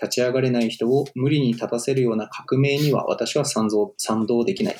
[0.00, 4.76] 立ち上がれない人を無理に立たせるような革命には私は賛同賛同できない。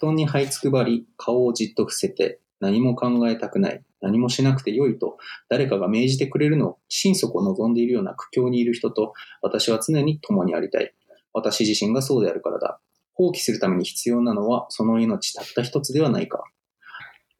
[0.00, 3.82] 布団に這いつくばり、顔をじっと伏せて、何も考えたくない。
[4.00, 5.18] 何もしなくてよいと、
[5.48, 10.94] 誰かが命じてくれるのを心底望んでいるような苦境にいる人と、私は常に共にありたい。
[11.32, 12.80] 私自身がそうであるからだ。
[13.14, 16.44] 放棄するために必要なのは、その命たった一つではないか。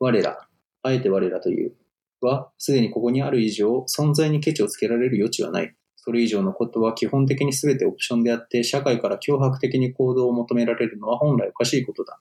[0.01, 0.49] 我ら、
[0.83, 1.75] あえて我らという、
[2.21, 5.75] は、すでにここにある以上、存在にケチをつけられる余地はない。
[5.97, 12.19] それ以上のことは基本的に全てオプションであって、社会から脅迫的に行動を求められるのは本来おかしいことだ。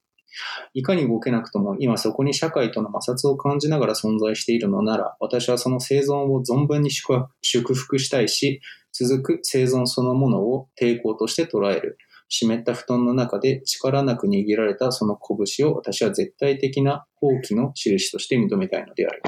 [0.73, 7.27] いかに動けなくとも今そこに社会との摩擦を感じながら存在しているのなら、私はその生存を存分に祝
[7.73, 11.97] 福したいし、続く生存そのものを抵抗として捉える。
[12.29, 19.21] 湿った布団の中で力なく握られたその拳を私は絶対的な放棄の印として認めたいのである。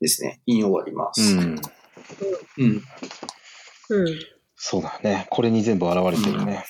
[0.00, 0.40] ですね。
[0.46, 1.36] 引用終わります。
[1.36, 1.60] うん。
[2.58, 2.82] うん。
[3.90, 4.18] うん。
[4.54, 5.26] そうだね。
[5.30, 6.64] これに全部現れてるね。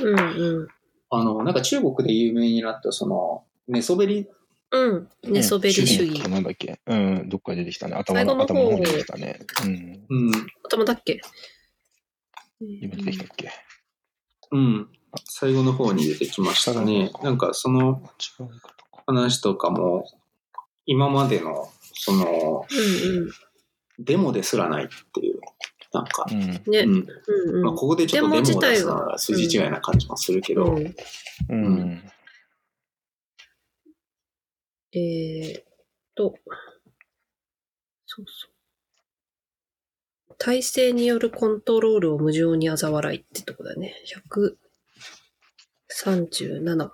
[0.00, 0.18] うん。
[0.18, 0.68] うん。
[1.14, 4.26] あの、なんか中国で有名になったその、寝そべり、
[4.70, 5.08] うん。
[5.24, 6.28] 寝そべり主義。
[6.28, 6.80] なんだっけ？
[6.86, 7.94] うん、どっかで出てきたね。
[7.94, 9.40] 頭の、最後の方頭の方に出てきたね。
[9.64, 10.06] うん。
[10.08, 10.32] うん、
[10.64, 11.20] 頭だっけ？
[12.60, 13.50] 今出てきたっけ？
[14.52, 14.88] うん。
[15.24, 17.12] 最後の方に出てきましたね。
[17.22, 18.02] なんかその
[18.40, 18.74] 違うか
[19.06, 20.06] 話とかも、
[20.86, 23.30] 今までの、その、うん
[23.98, 25.40] デモですらないっていう、
[25.92, 26.26] なんか。
[26.26, 26.58] ね。
[26.66, 26.90] うん。
[26.90, 27.62] うんうん。
[27.64, 30.94] まあ、ここでちょっとデモを出すのは筋違いな感じもするけど、うん
[31.48, 32.02] うん。
[34.94, 35.64] えーっ
[36.14, 36.34] と、
[38.06, 40.34] そうそう。
[40.38, 43.94] 体制によるコントロールを無情に嘲笑いってとこだね。
[45.88, 46.90] 137。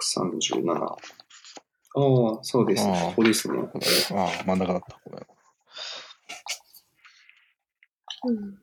[0.00, 1.19] 137。
[1.96, 2.92] ああ、そうですね。
[2.92, 3.58] ああここですね。
[4.12, 4.98] ああ、真ん中だった。
[5.04, 5.26] ごめん。
[8.24, 8.60] うん。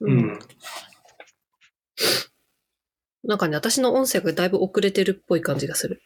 [0.00, 0.38] ううんん。
[3.24, 6.02] なんかね、私の音声がだいぶ遅れてるっぽい感じがする。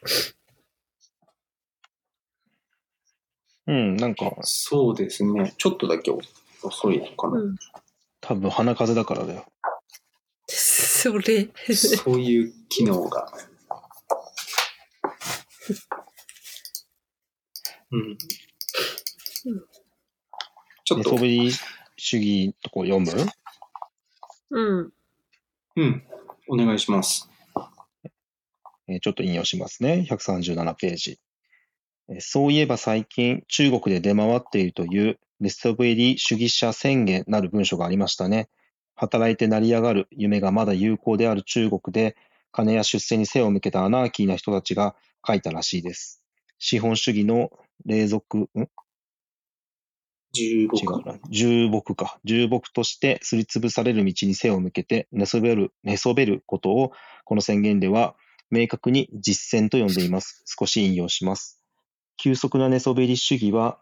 [3.67, 5.53] うん、なんか、そうですね。
[5.57, 6.11] ちょっとだけ
[6.63, 7.39] 遅いのかな。
[7.39, 7.55] うん。
[8.21, 9.45] 多分鼻風邪だからだよ。
[11.01, 11.49] それ。
[11.75, 13.25] そういう機能が。
[17.91, 18.17] うん。
[20.85, 21.51] ちょっと寝そ、べり
[21.97, 23.11] 主義とこ読む？
[24.51, 24.93] うん。
[25.77, 26.03] うん。
[26.47, 27.27] お願いします。
[28.87, 30.05] えーちょっと引用しますね。
[30.07, 31.19] 137ページ。
[32.09, 38.49] えーそういえば最近、中国で出回っているという寝そべり主義者宣言なる文書がありましたね。
[38.95, 42.15] 働いて成り上がる夢がまだ有効である中国で、
[42.51, 46.23] 金や出世に背を向けたアナーキーな人たちが書いたらしいです。
[46.59, 47.49] 資本主義の
[47.85, 48.47] 隷属、ん？
[50.33, 50.87] 重違木。
[51.29, 52.19] 重木か。
[52.23, 56.91] 重木としてすりつぶされる道に背を向けて寝そべる、寝そべることを、
[57.25, 58.15] この宣言では
[58.49, 60.43] 明確に実践と呼んでいます。
[60.45, 61.61] 少し引用します。
[62.17, 63.79] 急速な寝そべり主義は、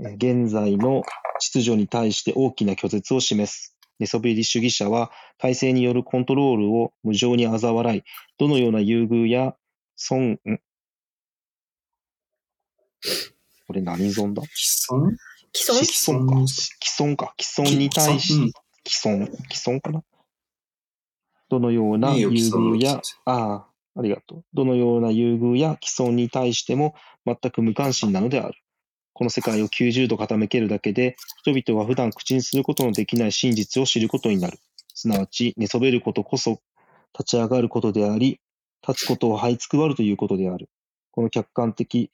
[0.00, 1.02] え現在の
[1.40, 3.77] 秩序に対して大きな拒絶を示す。
[3.98, 8.02] 寝そべり主義者は、体制によるコントロールを無情に嘲笑い、
[8.38, 9.54] どのような優遇や
[9.96, 10.38] 損、ん？
[13.66, 14.42] これ何損だ？
[14.54, 15.16] 既存？
[15.52, 15.84] 既存？
[15.84, 16.26] 既存？
[16.26, 16.46] か。
[16.80, 17.34] 既存か。
[17.38, 18.52] 既存に対し、うん
[18.86, 20.02] 既存、既存かな？
[21.50, 24.44] どのような優遇やああ、ありがとう。
[24.54, 26.94] どのような優遇や既存に対しても
[27.26, 28.54] 全く無関心なのである。
[29.18, 34.60] この世界を90度傾けるだけで、人々は普段口にすることのできない真実を知ることになる。
[34.94, 36.60] すなわち、寝そべることこそ
[37.18, 38.40] 立ち上がることであり、
[38.86, 40.70] 立つことを這いつくばるということである。
[41.10, 42.12] この客観的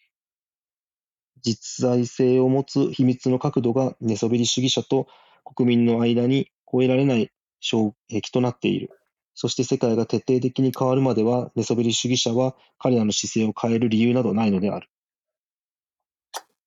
[1.43, 5.07] 実在性を持つ秘密の角度が寝そべり主義者と
[5.45, 8.89] 国民の間に越えられない障壁となっている。
[9.35, 14.89] そして世界が徹底的に変わるまでは寝そべり主義者は彼らの姿勢を変える理由などないのである。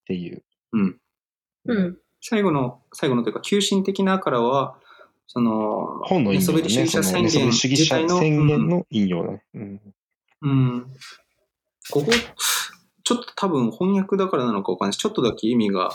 [0.08, 0.42] っていう。
[0.72, 0.96] うん。
[1.66, 1.98] うん。
[2.22, 4.78] 最後の、最後のというか、急進的なからは、
[5.26, 6.62] その、本の引用だね。
[6.62, 9.44] 寝そべり主義者宣言り主義者自体の、宣言の引用だね。
[9.54, 9.62] うん。
[10.42, 10.50] うん。
[10.50, 10.86] うん
[11.90, 12.12] ここ、
[13.02, 15.90] ちょっと多分翻訳だからなのかわかんないし、ちょっとだけ意味が、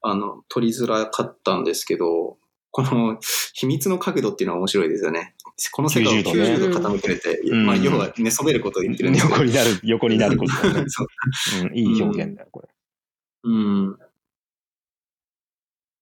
[0.00, 2.38] あの、取りづらかったんですけど、
[2.70, 3.18] この
[3.54, 5.34] 秘密の角度っていうのは面白いですよね。
[5.72, 10.84] この世界を90度ね90度傾けれて、うんまあ、要は寝そべることを言ってるんですけど 横になる、横になることだね。
[10.88, 11.06] そう
[11.68, 12.48] うん、いい表現だよ。
[13.46, 13.98] うん。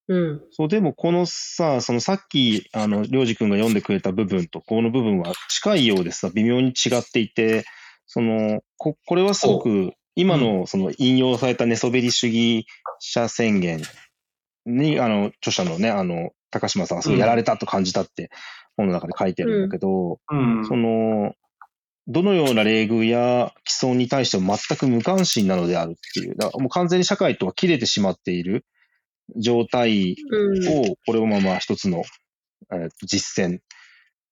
[0.07, 0.41] うん。
[0.51, 7.65] そう、でもこのさ、そのさっき、あの、りょうじくんが読んでくれた部分と、この部分は近いようでさ、微妙に違っていて、
[8.07, 12.65] その、こ、これはすごく、今のその引用された寝そべり主義
[12.99, 13.81] 者宣言
[14.65, 18.29] に、あの、著者のね、あの、高島さんがすごいやられたと感じたって、
[18.77, 20.65] 本の中で書いてるんだけど、うん。
[20.65, 21.33] その、
[22.07, 28.65] どのような礼遇や既存に対しても全く無関心なのであるっていう、だからもう完全に社会とは切れてしまっている
[29.37, 30.67] 状態うん。
[30.91, 32.03] を、これをまあまあ一つの、
[32.71, 33.61] えー実践っ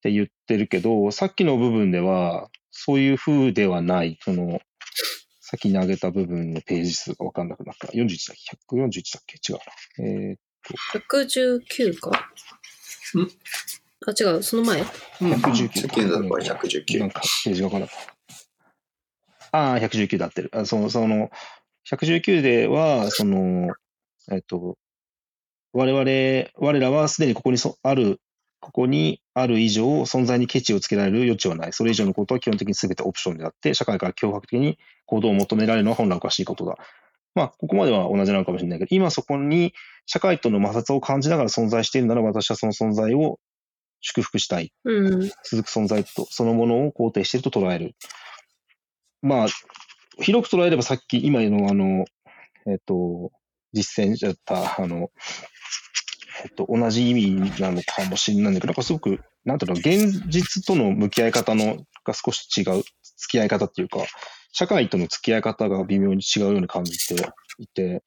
[0.04, 4.60] て言ってるけど、さっきの部分では、そういう風ではない、その、
[5.40, 7.88] さっきに挙げた部分のページ数がわかんなくなった。
[7.88, 8.36] 41だっ
[8.70, 9.38] け ?141 だっけ？
[9.52, 10.32] 違うな。
[10.32, 10.38] え
[10.94, 12.14] 119かん？
[14.06, 14.82] あ、違う、その前？
[14.82, 17.12] うん119世間だとこれー、な119ん。
[17.12, 17.88] かページがわから。
[19.52, 20.50] ああ、119だってる。
[20.54, 21.30] あその、その、
[21.90, 23.74] 119では、その、
[24.32, 24.78] えっと、
[25.74, 28.20] 我々、我らはすでにここにそある、
[28.60, 31.74] ここにある以上、存在にケチをつけられる余地はない。
[31.74, 36.78] それ以上のことは基本的に全てオプションであって、社会から脅迫的に行動を求められるのは本来おかしいことだ。
[37.36, 39.74] まあ、ここまでは同じなのかもしれないけど、今そこに
[40.06, 43.40] 社会との摩擦を感じながら存在しているなら、私はその存在を
[44.04, 44.72] 祝福したい。
[44.84, 45.32] うん。
[45.44, 47.96] 続く存在と、そのものを肯定していると捉える。
[49.22, 49.48] まあ、
[50.22, 52.06] 広く捉えればさっき、今のあの、
[52.68, 53.32] えっ、と、
[53.72, 55.10] 実践じゃった、あの、
[56.44, 62.84] えっと、同じ意味なのかもしれないんだけど、なんかすごく、なんていうの、現実との向き合い方のが少し違う、
[63.18, 64.00] 付き合い方っていうか、
[64.52, 67.16] 社会との付き合い方が微妙に違うように感じて
[67.58, 68.04] いて、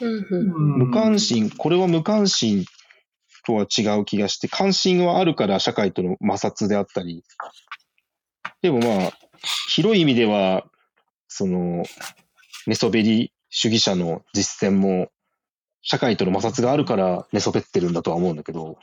[0.00, 0.26] うん。
[0.30, 0.78] うん。
[0.88, 2.66] 無関心、これは無関心
[3.46, 7.22] とは違う気がして、関心はあるから社会との摩擦であったり、
[8.60, 9.12] でもまあ、
[9.68, 10.64] 広い意味では、
[11.28, 11.84] その、
[12.66, 15.08] 寝そべり主義者の実践も、
[15.82, 18.76] 社会との摩擦があるから寝そべってるんだとは思うんだけど、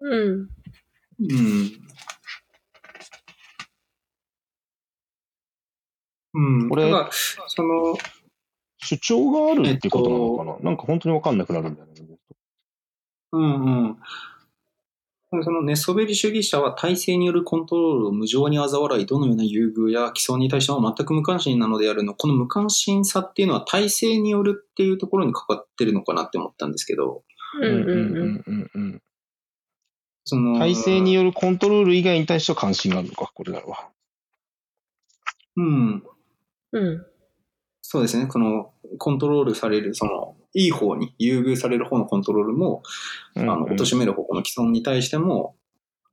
[0.00, 0.48] うん。
[1.18, 1.70] うん。
[6.32, 6.68] うん。
[6.68, 6.92] これ
[7.48, 7.96] その、
[8.78, 11.89] 主張があるっていうことなのかな、なんか本当にわかんなくなるんだよね。
[13.32, 13.96] うんうん。
[15.44, 27.22] その寝そべり主義者は体制によるコントロールを無情に嘲笑い、どのような優遇や既存に対しても全く無関心なのであるの、この無関心さっていうのは体制によるっていうところにかかってるのかなって思ったんですけど、
[27.62, 27.64] うん。
[27.64, 27.80] うん。
[27.80, 28.44] うん。
[28.46, 29.02] うんうん
[30.24, 33.76] その、体制によるコントロール以外に対しては関心があるのか、これだろ
[35.56, 36.02] うん。
[36.72, 37.06] うん。
[37.82, 38.26] そうですね。
[38.26, 42.82] この、コントロールされる、その、いい方に、優遇される方のコントロールも、
[43.36, 43.40] う。
[43.40, 45.56] あの、貶める方向の既存に対しても、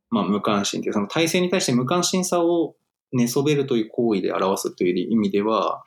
[0.09, 2.75] まあ、無関心っていう、その体制に対して無関心さを
[3.11, 5.83] 寝そべるという行為で表すという意味では、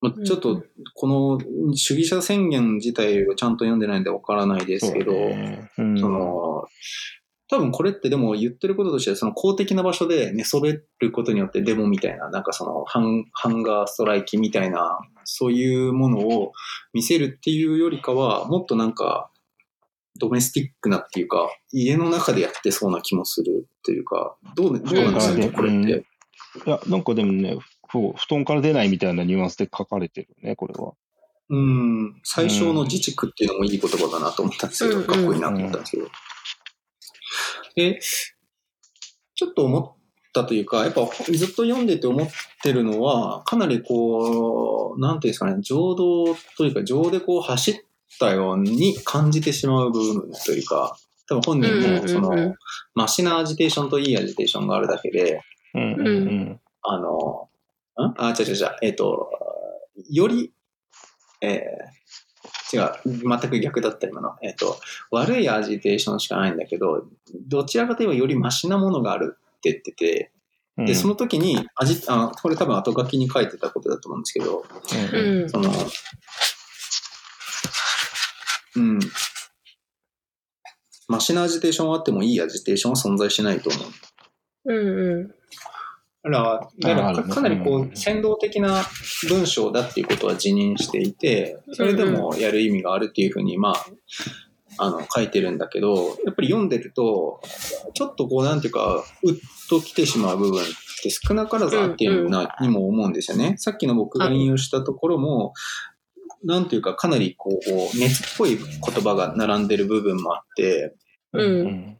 [0.00, 0.62] まあ、ちょっと、
[0.94, 1.40] この
[1.76, 5.70] 主義者宣言自体をちゃんと読んでないんでわからないですけど、そうね。
[5.76, 5.98] うん。
[5.98, 6.64] その、
[7.50, 16.52] 多分これってでも言ってることとしてその公的な場所で寝そべることによってデモみたいな、なんかそのハンハンガーストライキみたいな、そういうものを
[16.92, 19.30] 見せるっていうよりかは、もっとなんか、
[20.18, 26.04] ドメスティックなっていうか、家の中でやってそうな気もするっていうか、どう、どうなんですかね、うんこれって。
[26.66, 27.56] いや、なんかでもね、
[27.88, 30.92] 布団から出ないみたいなニュアンスで書かれてるね、これは。
[31.50, 36.08] うん、最小の自治区っていうのもいい言葉だなと思ったんですけど、うんかっこいいなと思ったんですけど。
[37.78, 38.00] で、
[39.36, 39.92] ちょっと思っ
[40.34, 42.28] たというか、やっぱずっと読んでて思っ
[42.62, 47.76] てるのは、かなりこう、なんていうんですかね、情動というか、情でこう走っ
[48.18, 50.96] たように感じてしまう部分というか、
[51.28, 52.02] 多分本人うんうんうんうん。
[52.02, 52.54] もその、
[52.94, 55.40] マシなアジテーションといいアジテーションがあるだけで、
[55.74, 56.60] うんうんうん。
[56.82, 57.48] あの、
[57.96, 58.14] ん？
[58.18, 59.30] あ、違う違う違う、えっ、と、
[60.10, 60.52] より、
[61.42, 61.60] えー、
[62.72, 64.36] 違う、全く逆だった今の。
[64.42, 64.78] えっ、と、
[65.10, 67.06] 悪いアジテーションしかないんだけど、
[67.46, 70.32] どちらかといえばよりマシなものがあるって言ってて、
[70.76, 74.64] うんで、その時に、アジ、あ、これ多分後書きに書いてたことだと思うんですけど、
[75.12, 75.50] うんうん。
[75.50, 75.70] その、
[78.76, 79.00] うん。
[81.08, 83.78] マシなアジテーションはあってもいいアジテーションは存在しないと思
[84.66, 84.72] う。
[84.72, 85.34] うんうん。
[86.24, 88.84] ら、だかなりこうんう、先導的な
[89.28, 93.86] 文章だっていうことは自認していて、それでもやる意味があるっていうふうに、まあ、
[94.78, 97.40] あの、書いてるんだけど、やっぱり読んでると、
[97.94, 99.34] ちょっとこう、なんていうか、うっ
[99.68, 100.64] と来てしまう部分っ
[101.02, 103.54] て少なからずあっていうな、にも思うんですよね。
[103.58, 105.52] さっきの僕が引用したところも、
[106.44, 108.66] なんていうか、かなりこう、熱っぽい言
[109.02, 110.94] 葉が並んでる部分もあって、
[111.32, 111.98] うん。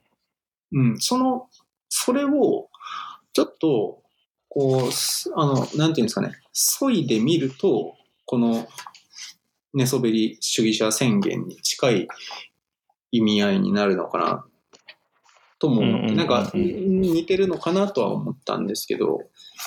[0.72, 1.48] うん、その、
[1.88, 2.68] それを、
[3.32, 4.02] ちょっと、
[4.48, 7.94] こう、すあの、なんていうんですかね、削いでみると、
[8.24, 8.68] この、
[9.74, 12.08] 寝そべり主義者宣言に近い
[13.12, 14.44] 意味合いになるのかな、
[15.58, 19.20] ともなんか、似てるのかなとは思ったんですけど、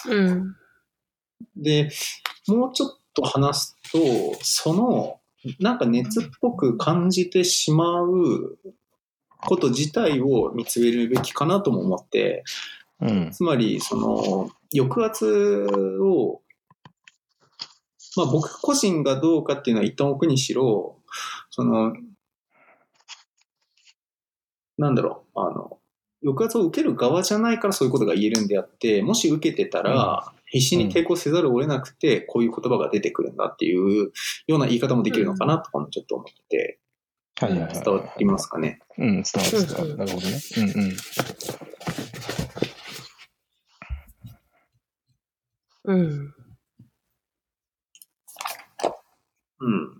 [0.09, 0.55] うん。
[1.55, 1.89] で、
[2.47, 3.99] もうちょっと話すと、
[4.41, 5.19] その、
[5.59, 8.57] なんか熱っぽく感じてしまう
[9.37, 12.43] こと自体を見つめるべきかなとも思って、
[13.01, 13.31] うん。
[13.31, 15.67] つまり、その、抑圧
[16.01, 16.41] を、
[18.17, 20.97] まあ僕個人がどうかっていうのは一旦置くにしろ、
[21.49, 21.93] その、
[24.77, 25.79] なんだろう、あの、
[26.23, 34.11] 抑圧を受ける側じゃないからそういうことが言えるんであって、もし受けてたら、必死に抵抗せざるを得なくて、こういう言葉が出てくるんだっていう
[34.47, 36.79] ような言い方もできるのかなとかもちょっと思って、
[37.39, 37.73] はいはいはい。
[37.73, 38.79] 伝わりますかね。
[38.97, 39.97] うん、伝わる伝わる。
[39.97, 40.39] なるほどね。
[40.57, 40.91] うんうん。
[45.85, 46.33] うん。
[49.59, 49.99] うん。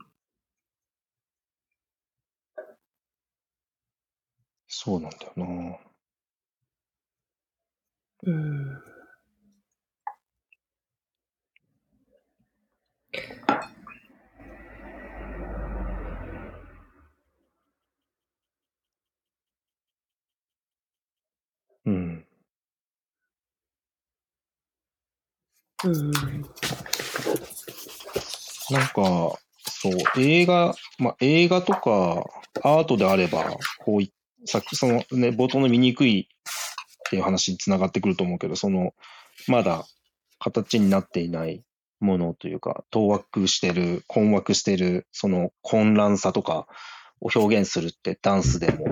[4.67, 5.45] そうなんだよな。
[8.23, 8.33] うん。
[8.33, 8.90] うん。
[25.83, 26.11] うん。
[28.71, 32.25] なんか、そう、映画、まあ、映画とか
[32.63, 34.13] アートであれば、こうい
[34.45, 36.25] さっきそのね、冒頭の見にくいっ
[37.09, 38.93] ていう話につながってくると思うけど、その、
[39.47, 39.85] まだ
[40.39, 41.63] 形になっていない
[41.99, 46.67] ものというか、当惑してる、困惑してる、その混乱さとか
[47.19, 48.85] を表現するって、ダンスでも、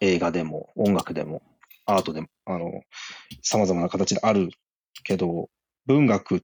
[0.00, 1.42] 映画でも、音楽でも、
[1.86, 2.82] アートでも、あの、
[3.42, 4.50] 様々な形である
[5.04, 5.48] けど、
[5.86, 6.40] 文学っ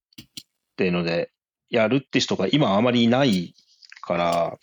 [0.77, 1.31] ていうので、
[1.71, 3.55] やるって人が今あまりいない
[4.03, 4.59] から、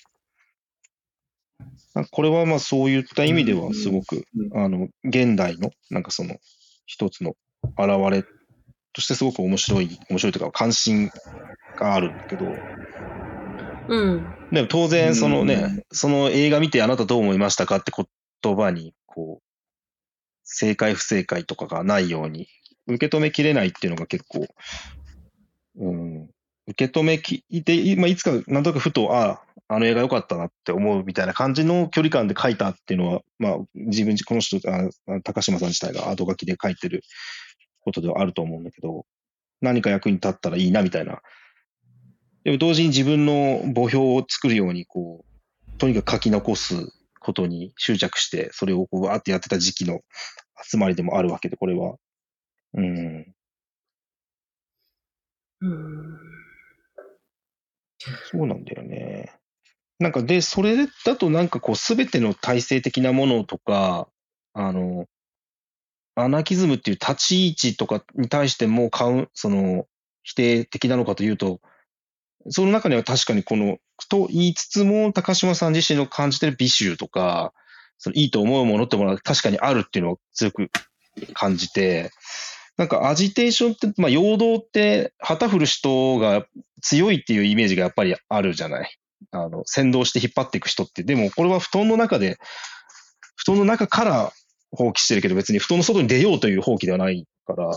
[2.12, 4.64] これはまあそういった意味ではすごく、うん。
[4.64, 6.38] あの、現代の、なんかその、
[6.86, 7.36] 一つの
[7.78, 8.24] 現れ
[8.94, 11.10] としてすごく面白い、面白いというか関心
[11.78, 12.46] があるんだけど、
[13.90, 14.24] うん。
[14.52, 15.84] でも当然そのね、うん。
[15.92, 19.44] その映画見てあなたどう思いましたかって言葉に、こう、
[20.44, 22.48] 正解不正解とかがないように、
[22.94, 24.48] 受け止めきれないっていうのが結構、
[25.78, 26.30] うん、
[26.68, 34.90] 受け止めきいて、まあ、いつかなんとなくふと、ああ、あの映画良かったなって思うみたいな感じの距離感で書いたっていうのは、まあ、自分、この人、あ
[35.24, 37.04] 高島さん自体が後書きで書いてる
[37.82, 39.06] ことではあると思うんだけど、
[39.62, 41.22] 何か役に立ったらいいなみたいな。
[42.44, 46.76] でも同時に自分の墓標を作るように、こう、とにかく書き残す
[47.20, 50.02] ことに執着して、それをこう、わーってやってた時期の
[50.64, 51.96] 集まりでもあるわけで、これは。
[52.74, 53.36] うん。
[55.62, 56.20] うん。
[58.32, 59.34] そうなんだよね。
[60.00, 64.08] なんかで、それだとなんかこう、すべての体制的なものとか、
[64.54, 65.06] あの、
[66.16, 69.86] アナキズムっていう立ち位置とかに対してもカウン、その、
[70.24, 71.60] 否定的なのかというと、
[72.50, 73.78] その中には確かにこの、
[74.10, 77.54] と言いつつも、高島さん自身の感じてる美醜とか、
[77.98, 80.70] そのいいと思うものってものは確かにあるっていうのを強く
[81.34, 82.12] 感じて、
[82.80, 86.46] なんかアジテーションって、まあ、陽動って旗振る人が
[86.82, 88.98] 強いっていうイメージがやっぱりあるじゃない。
[89.32, 91.04] あの、先導して引っ張っていく人って。
[91.04, 92.38] でも、これは布団の中で、
[93.36, 94.32] 布団の中から
[94.72, 97.70] 放棄してるけど、別に布団の外に出ようという放棄ではないから、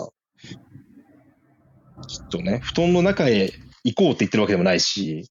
[2.07, 3.51] きっとね、布団の中へ
[3.83, 5.29] 行こうって言ってるわけでもないし、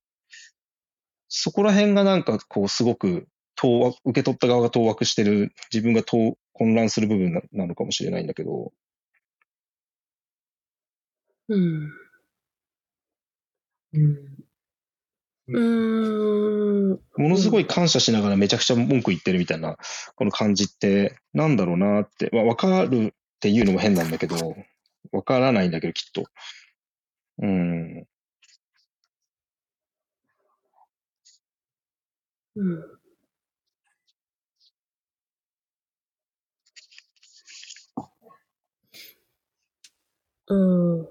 [1.29, 8.73] そこら辺がなんかこうすごく当惑、受け取った側が当惑してる、自分が当混乱する部分なのかもしれないんだけど、
[11.55, 11.91] うん。
[15.47, 16.99] うーん。
[17.17, 19.77] ものすごい感謝しながらめちゃくちゃ文句言ってるみたいな、
[20.15, 24.55] この感じって、なんだろうなって、まあ、わかるっていうのも変なんだけど、
[25.11, 26.25] わからないんだけど、きっと。
[27.39, 28.07] うん。
[32.55, 33.00] うん。
[40.51, 41.07] うん。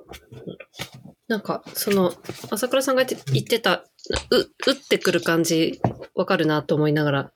[1.27, 2.13] なんか、その、
[2.51, 3.85] 朝倉さんが言って言ってた、
[4.31, 4.37] う、
[4.67, 5.81] 打ってくる感じ、
[6.15, 7.33] わかるなと思いながら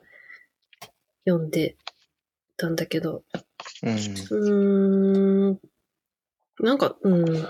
[1.26, 1.76] 読んで
[2.58, 3.24] たんだけど、
[3.82, 3.90] うん。
[3.90, 5.60] うーん。
[6.60, 7.48] なんか、うん。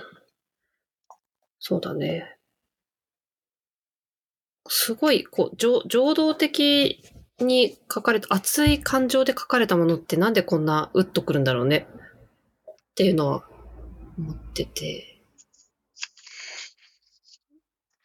[1.59, 2.37] そうだね。
[4.69, 7.03] すごい、こう、情情動的
[7.41, 11.89] に書かれた、熱い感情で書かれたものってなんでこんなうっとくるんだろうね。
[12.71, 13.45] っていうのは
[14.19, 15.23] 思ってて。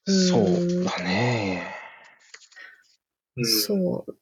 [0.05, 1.75] そうだね。
[3.37, 4.15] うんそう。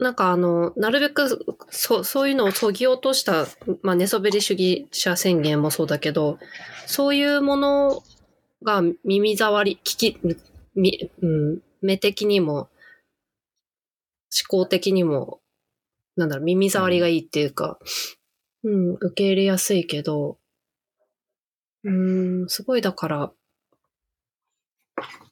[0.00, 1.28] なんかあの、なるべく、
[1.70, 3.46] そう、そういうのを削ぎ落とした、
[3.82, 6.38] まあ寝そべり主義者宣言もそうだけど、
[6.86, 8.02] そういうもの
[8.62, 10.18] が耳障り、聞き、
[10.74, 12.68] み、うん、目的にも、思
[14.48, 15.40] 考的にも、
[16.16, 17.78] なんだろう、耳障りがいいっていうか、
[18.62, 20.38] うん、受け入れやすいけど、
[21.84, 23.32] うん、すごいだから、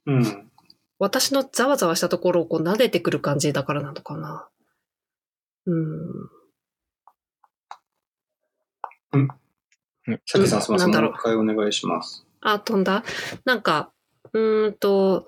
[0.07, 0.51] うん。
[0.99, 4.49] 私のざわざわしたところをこう撫でてくる感じだからなのかな。
[5.67, 6.31] うん。
[10.27, 10.95] さきさん、すみません。
[10.95, 12.27] もう一回お願いします。
[12.41, 13.05] あ、飛んだ
[13.45, 13.93] なんか、
[14.33, 15.27] うーんと、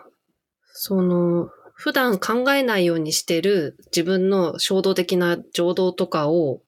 [0.73, 6.63] その、普段考えないようにしてる自分の衝動的な情動とかを、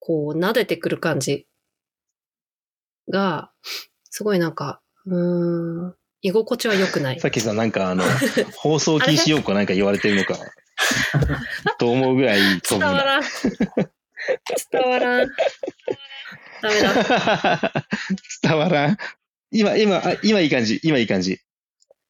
[0.00, 1.46] こう、撫でてくる感じ
[3.10, 3.50] が、
[4.10, 7.28] すごいなんか、うーん、居心地は良くないさ。
[7.28, 8.04] っきさ、なんかあの、
[8.56, 10.36] 放送禁止用語なんか言われてるのか、
[11.78, 12.40] と思うぐらい。
[12.68, 13.22] 伝わらん。
[14.72, 15.28] 伝わらん。
[16.60, 17.72] ダメだ。
[18.42, 18.96] 伝わらん。
[19.50, 20.80] 今、今、あ今いい感じ。
[20.82, 21.40] 今いい感じ。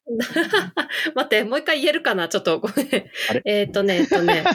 [1.13, 2.27] 待って、もう一回言えるかな？
[2.29, 2.87] ちょっとごめん。
[3.45, 4.43] えーっとね、えっとね。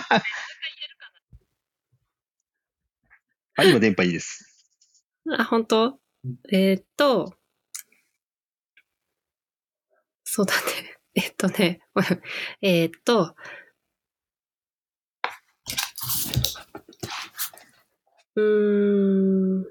[3.57, 4.67] あ、今電波いいです。
[5.31, 6.01] あ、本当？
[6.51, 7.35] えーっと、
[10.25, 10.61] そうだね。
[11.15, 11.81] えー っとね、
[12.63, 13.37] えーっと、
[18.37, 19.65] うーん、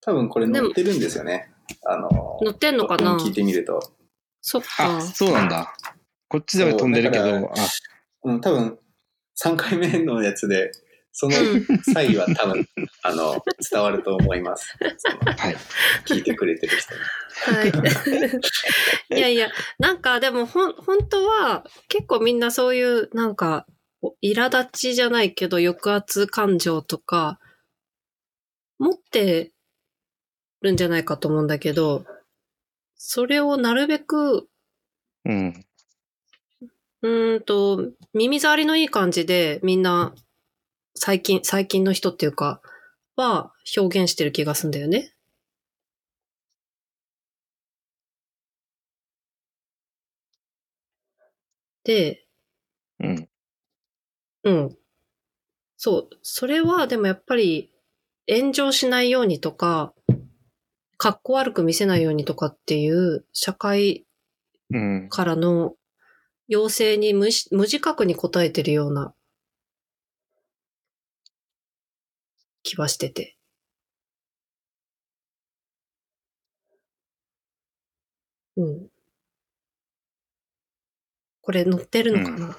[0.00, 1.52] 多分これ載ってるんですよね。
[1.84, 3.16] あの、乗ってんのかな？
[3.18, 3.80] 聞いてみると。
[4.40, 5.00] そっあ、か。
[5.02, 5.74] そうなんだ。
[6.28, 7.54] こっちでは飛んでるけど、あ、
[8.24, 8.78] うん、多分
[9.38, 10.72] 3回目のやつで、
[11.18, 11.32] その
[11.82, 12.68] 際は多分、
[13.02, 14.76] あの、伝わると思います。
[15.38, 15.56] はい。
[16.06, 17.00] 聞いてくれてる人に。
[17.46, 17.72] はい。
[19.16, 23.66] いやいや、なんかでもほん、本当は結構みんなそういうなんか、
[24.22, 27.40] 苛立ちじゃないけど抑圧感情とか、
[28.78, 29.52] 持って
[30.60, 32.04] るんじゃないかと思うんだけど、
[32.94, 34.48] それをなるべく、
[35.24, 35.64] うん。
[37.00, 40.14] うーんと、耳障りのいい感じでみんな
[40.96, 42.60] 最近、最近の人っていうか、
[43.16, 45.14] は表現してる気がするんだよね。
[51.84, 52.26] で、
[53.00, 53.28] うん。
[54.44, 54.78] うん。
[55.76, 56.16] そう。
[56.22, 57.70] それはでもやっぱり
[58.28, 59.94] 炎上しないようにとか、
[60.98, 64.06] 格好悪く見せないようにとかっていう社会
[64.70, 65.08] うん。
[65.10, 65.74] からの
[66.48, 69.14] 要請に無自覚に応えてるような
[72.66, 73.36] 気はしてて。
[78.56, 78.88] うん。
[81.42, 82.58] これ載ってるのかな、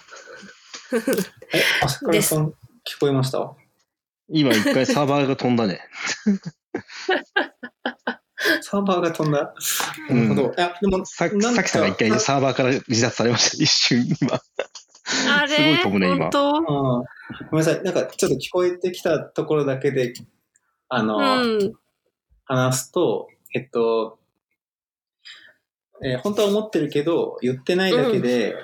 [1.53, 2.47] え、朝倉さん
[2.86, 3.53] 聞こえました？
[4.30, 5.82] 今一回サーバーが飛んだね。
[8.62, 9.53] サーバーが飛んだ？
[10.10, 10.53] うんなるほど。
[10.55, 13.62] いや、でも、さなんかさきさんが一回サーバーから離脱されました。
[13.64, 14.39] 一瞬今。
[15.30, 15.55] あれ？
[15.55, 16.51] すごい飛ぶね今本当？
[16.58, 16.64] うん
[17.51, 17.84] ごめんなさい。
[17.84, 20.14] なんかちょっと聞こえてきたところだけで、
[20.89, 21.74] あの、うん。
[22.45, 24.20] 話すと、えっと、
[26.01, 28.55] えー本当は思ってるけど、言ってないだけで、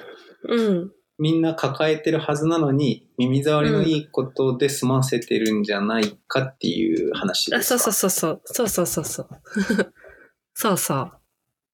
[0.48, 0.92] うん。
[1.20, 7.80] みんな抱えてるはずなのに、耳障りのいいことで済ませてるんじゃないかっていう話であすか？
[7.80, 8.42] そうそうそうそう。
[8.46, 9.30] そうそうそうそう。
[10.56, 11.12] そうそう。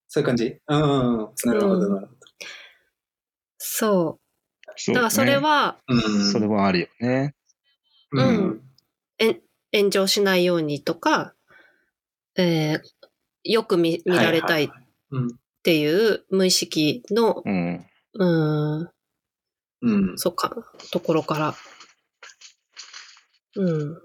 [0.08, 0.56] そういう感じ？
[0.68, 1.28] うんうんうん。
[1.44, 2.12] なるほど、うんなるほ
[3.58, 4.18] そう。
[4.18, 4.19] そう
[4.88, 5.94] だからそれは、ど。
[5.94, 6.32] うん。
[6.32, 7.34] それはあるよね。
[8.12, 8.62] うん。
[9.72, 11.34] 炎上しないようにとか、
[12.36, 12.80] えー
[13.42, 14.68] よく見見られたいっ。
[15.62, 17.86] ていう無意識の、うん。
[18.14, 18.90] うーん、
[19.82, 20.18] うん。
[20.18, 20.54] そっか、
[20.90, 21.54] ところから。
[23.56, 23.98] うん。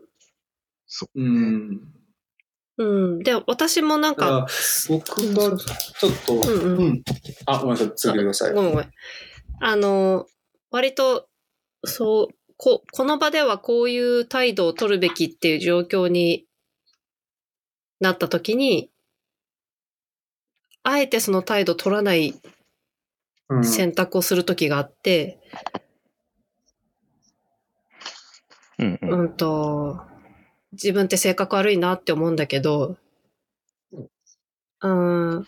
[1.16, 1.82] うん。
[2.78, 3.20] うん。
[3.20, 4.48] で、私もなんか
[4.90, 7.04] 僕がちょっと、うんうんうん。
[7.46, 7.88] あ、ごめんなさい。
[7.96, 8.54] 続けてください。
[8.54, 8.92] ごめんごめん。
[9.62, 10.28] あの、
[10.76, 11.30] 割と、
[11.86, 16.48] そう、こ、この場ではこういう態度を取るべきっていう状況に
[18.02, 18.92] なった時に、
[20.84, 22.34] あえてその態度を取らない
[23.48, 25.40] うん選択をする時があって、
[28.78, 29.20] うんうん。
[29.22, 30.02] うんと、
[30.74, 32.98] 自分って性格悪いなって思うんだけど、
[34.82, 35.46] うん、う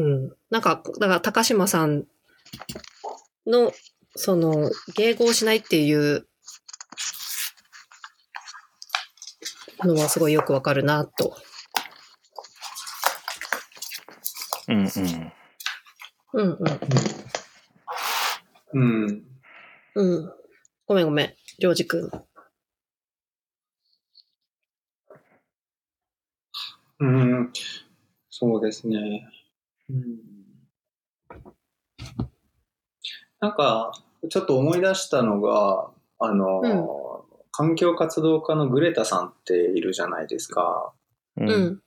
[0.00, 0.36] ん。
[0.50, 2.08] なんか、だから高島さん
[3.46, 3.72] の、
[4.16, 6.26] その、迎合しないっていう
[9.82, 11.36] のはすごいよくわかるなと。
[14.68, 15.32] うんうん。
[16.32, 16.58] うんうん。
[18.72, 19.24] うん。
[19.94, 20.32] うん。
[20.86, 21.34] ごめんごめん。
[21.58, 22.10] りょうじくん。
[27.00, 27.52] うん。
[28.30, 29.28] そうですね。
[29.90, 30.33] うん。
[33.44, 33.92] なんか、
[34.30, 37.04] ちょっと思い出したのが、あの、うん
[37.56, 40.92] 環境活動家のグレタさんっているじゃないですか。
[41.36, 41.44] う。
[41.44, 41.80] うんん。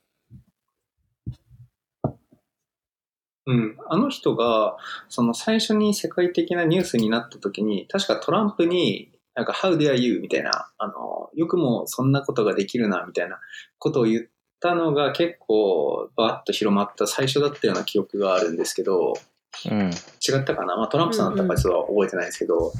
[3.44, 3.76] うん。
[3.86, 4.78] あの人が、
[5.10, 10.20] その最初に世界的なニュースになった時に、確かトランプに、なんか、How dare you?
[10.20, 13.38] みたいな、あの、よくもそんなことができるな、みたいな
[13.78, 14.26] ことを言っ
[14.60, 19.12] たのが結構バーッと広まった最初だったような記憶があるんですけど、
[19.66, 19.90] うん。
[19.90, 20.76] 違ったかな？
[20.76, 22.72] まあトランプさんだったかちょっと覚えてないですけど、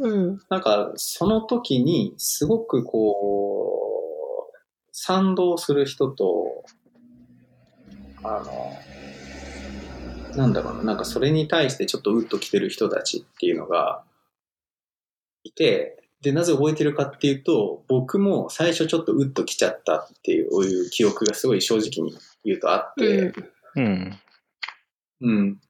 [0.00, 0.40] うん。
[0.48, 4.56] なんかその時にすごくこう、
[4.92, 6.64] 賛同する人と、
[8.24, 8.76] あの、
[10.36, 14.04] なんだろうな、なんかそれに対してちょっとウッと来てる人たちっていうのが
[15.44, 23.32] いて、で、なぜ覚えてるかっていうと、僕も最初ちょっとウッと来ちゃったっていういう記憶がすごい正直に言うとあって、
[23.74, 24.18] うん。
[25.20, 25.60] うん。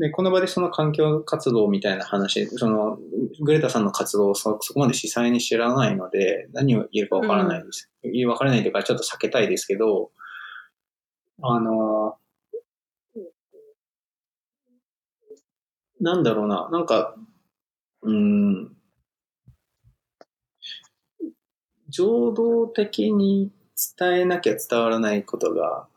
[0.00, 2.98] で、この場でその環境活動みたいな話、その、
[3.42, 7.90] グレタさんの活動をそそこまで詳細に知らないので、何を言えるかわからないです。
[8.02, 10.10] 言わからないというか、ちょっと避けたいですけど、
[11.42, 12.16] あの、
[16.00, 17.14] なんだろうな、なんか、
[18.00, 18.74] うん、
[21.90, 23.52] 情動的に
[23.98, 25.88] 伝えなきゃ伝わらないことが、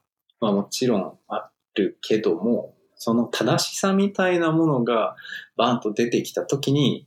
[0.41, 5.17] まあもちろんあるけども、その正しさみたいなものが
[5.57, 7.05] バーンと出てきたときに、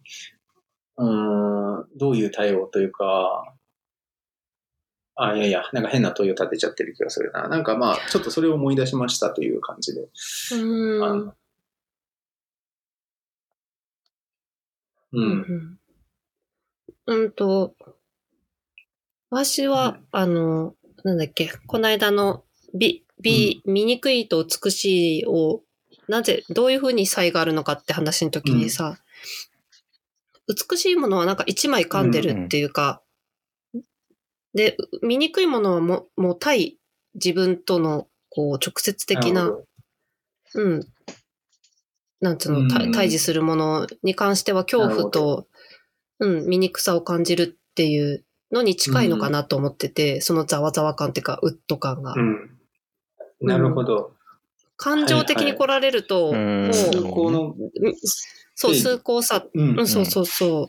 [0.99, 3.55] うーん、どういう対応というか、
[5.15, 7.49] あ、いやいや、なんか変な問いを立てちゃってる気がするな。
[7.49, 10.07] なんかまあ、ちょっとそれを思い出しましたという感じで。
[10.53, 11.29] うん。
[11.29, 11.37] う。
[15.13, 15.79] うんん。
[17.07, 17.75] うんと、
[19.31, 20.75] 私は、あの、
[21.05, 22.45] なんだっけ、この間の
[22.75, 25.63] 美、美、醜いと美しいを、
[26.09, 28.99] なぜ、どういうふうに差異があるのかって話の時にさ、
[30.49, 33.03] 美しいものはなんか一枚噛んでるっていうか、
[34.55, 36.79] で、醜いものはももう対
[37.15, 39.53] 自分との、こう、直接的な
[40.55, 40.87] うん。
[42.21, 45.47] なんつうの、たうん対峙するものに関しては恐怖と、
[46.19, 52.15] うん、醜さを感じるっていうのに近いのかなと思ってて、そのざわざわ感っていうか、ウッド感が。
[52.15, 52.51] うん。
[53.41, 54.16] なるほど。
[54.77, 57.55] 感情的に来られると、はいはいもう、
[58.55, 60.68] そう、で崇高さ、うんうん、そうそうそ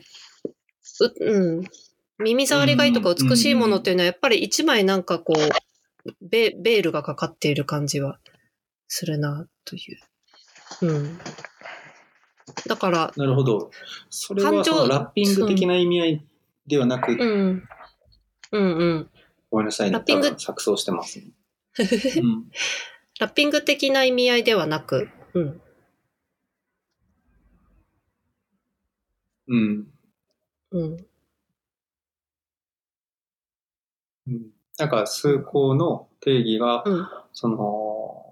[1.00, 1.64] ううん。
[2.18, 8.18] 耳障りがいいとか美しいものっていうのは、やっぱり一枚なんかこう、ベベールがかかっている感じは
[8.88, 9.78] するな、とい
[10.82, 10.86] う。
[10.86, 11.18] うん。
[12.66, 13.70] だから、なるほど。
[14.10, 16.26] それはラッピング的な意味合い
[16.66, 17.68] ではなく、うん。
[18.52, 19.10] うんうん。
[19.50, 19.92] ごめんなさいね。
[19.92, 21.26] ラッピング錯綜してます、ね。
[22.22, 22.50] うん。
[23.18, 25.60] ラッピング的な意味合いではなく、うん。
[29.48, 29.86] うん。
[30.70, 31.06] うん。
[34.28, 34.46] うん
[34.78, 37.08] なんか、崇高の定義が、うん。
[37.32, 38.24] その、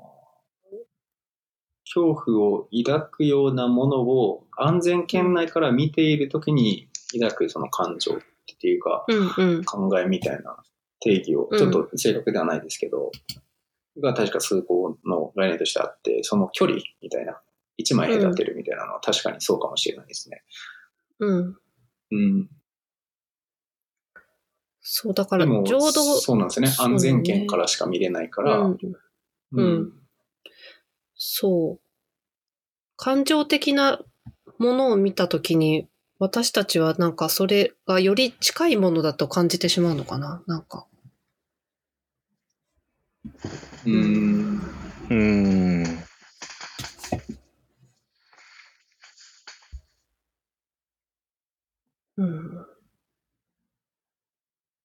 [1.85, 8.19] 恐怖を抱くようなものを安全圏内から見ているときに抱くその感情っ
[8.61, 9.65] ていうか、うんうん。
[9.65, 10.57] 考えみたいな
[11.01, 13.11] 定義を、うんちょっと正確ではないですけど、
[14.03, 17.41] が確か崇高の概念としてあって、その距離みたいな、
[17.77, 20.43] 一枚隔てるみたいなのは確かにそうかもしれないですね。
[21.19, 21.57] うん。
[22.11, 22.49] うん。
[24.81, 28.79] そう、だから、ちょうど、そうなんですね安全圏からしか見れないから、うん、
[29.53, 29.93] うん
[31.17, 31.81] そう。
[32.97, 34.01] 感情的な
[34.59, 35.89] ものを見たときに、
[36.19, 40.87] 私たちはなんかそれがより近いものだと感じてしまうのかななんか。
[43.87, 44.61] うん。
[45.11, 46.07] うーん。
[52.19, 52.67] うん。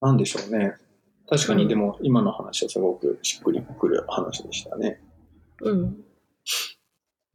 [0.01, 0.75] なんでしょうね。
[1.29, 4.99] 確かにでも今の話はすごくしっくりくる話でしたね。
[5.61, 6.03] うん。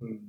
[0.01, 0.21] うん。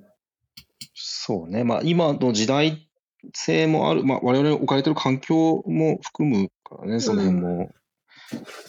[0.93, 1.63] そうね。
[1.63, 2.89] まあ、今の時代
[3.33, 4.03] 性もある。
[4.05, 7.71] まあ、我々置かれてる環境も含むからね、その辺も。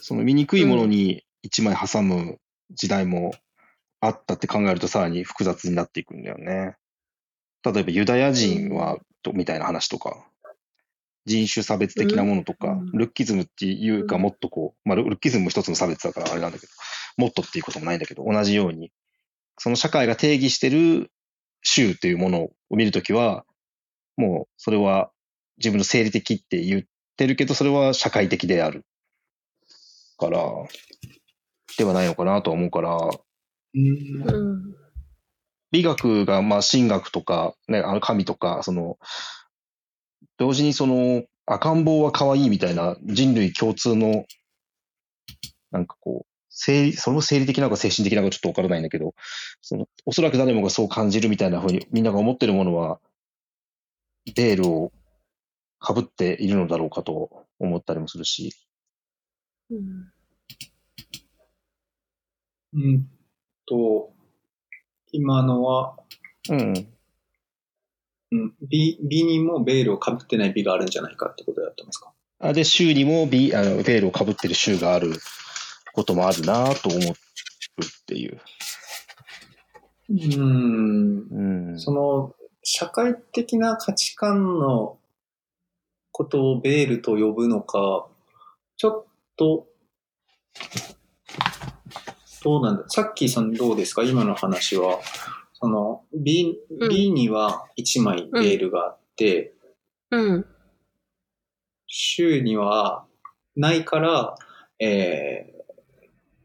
[0.00, 2.39] その醜いものに一枚挟む
[2.70, 3.32] 時代も
[4.01, 6.76] あったって考えるとさらに複雑になっていくんだよね。
[7.64, 10.24] 例えばユダヤ人は、とみたいな話とか、
[11.26, 12.91] 人種差別的なものとか、うん。
[12.93, 14.22] ルッキズムっていうかうん。
[14.22, 16.72] もっとこう、まあルルッキズムも一つの差別だからあれなんだけど、
[17.16, 18.91] もっとっていうこともないんだけど、同じように、
[19.59, 21.11] その社会が定義してる
[21.62, 23.45] 州というものを見るときは、
[24.16, 25.11] もうそれは
[25.59, 26.82] 自分の生理的って言っ
[27.16, 28.84] てるけど、それは社会的である
[30.16, 30.41] から、
[31.79, 33.87] ではないのかなとは思うから、うん
[34.29, 34.74] うん。
[35.70, 38.99] 美学が、まあ、神学とか、ね、あの神とか、その、
[40.39, 44.24] 同時にその、赤ん坊は可愛いみたいな人類共通の、
[45.70, 49.14] なんかこう、生理、それも生理的なのか精神的なのかちょっとわからないんだけど、
[49.62, 52.99] その、おそらく誰もがそう感じるみたいな風にみんなが思ってるものは、
[54.35, 54.93] ベールを
[55.81, 58.53] 被っているのだろうかと思ったりもするし、
[59.70, 60.17] うん。
[62.74, 63.08] うん
[63.66, 64.12] と、
[65.12, 65.96] 今のは、
[66.50, 66.88] うん。
[68.30, 72.12] うん、美、美にもベールをかぶってない美があるんじゃないかってことだってますか？
[72.40, 75.12] あで、州にもビあのベールを被ってる州がある
[75.94, 77.14] こともあるなと思うっ
[78.06, 78.40] ていう。
[80.10, 81.18] うん。
[81.70, 81.80] うん。
[81.80, 84.98] その、社会的な価値観の
[86.12, 88.06] ことをベールと呼ぶのか、
[88.76, 89.06] ちょっ
[89.36, 89.66] と、
[92.43, 94.05] どうなんださっきさんどうですか？
[94.05, 95.01] 今の話は、
[95.55, 99.55] その、美、うん美には1枚ベールがあって、
[100.11, 100.47] うん。
[101.86, 103.05] 週には
[103.57, 104.36] ないから、
[104.78, 105.53] え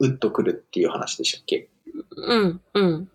[0.01, 1.69] ー、うっとくるっていう話でしたっけ？
[2.15, 2.61] うん。
[2.73, 3.09] うん。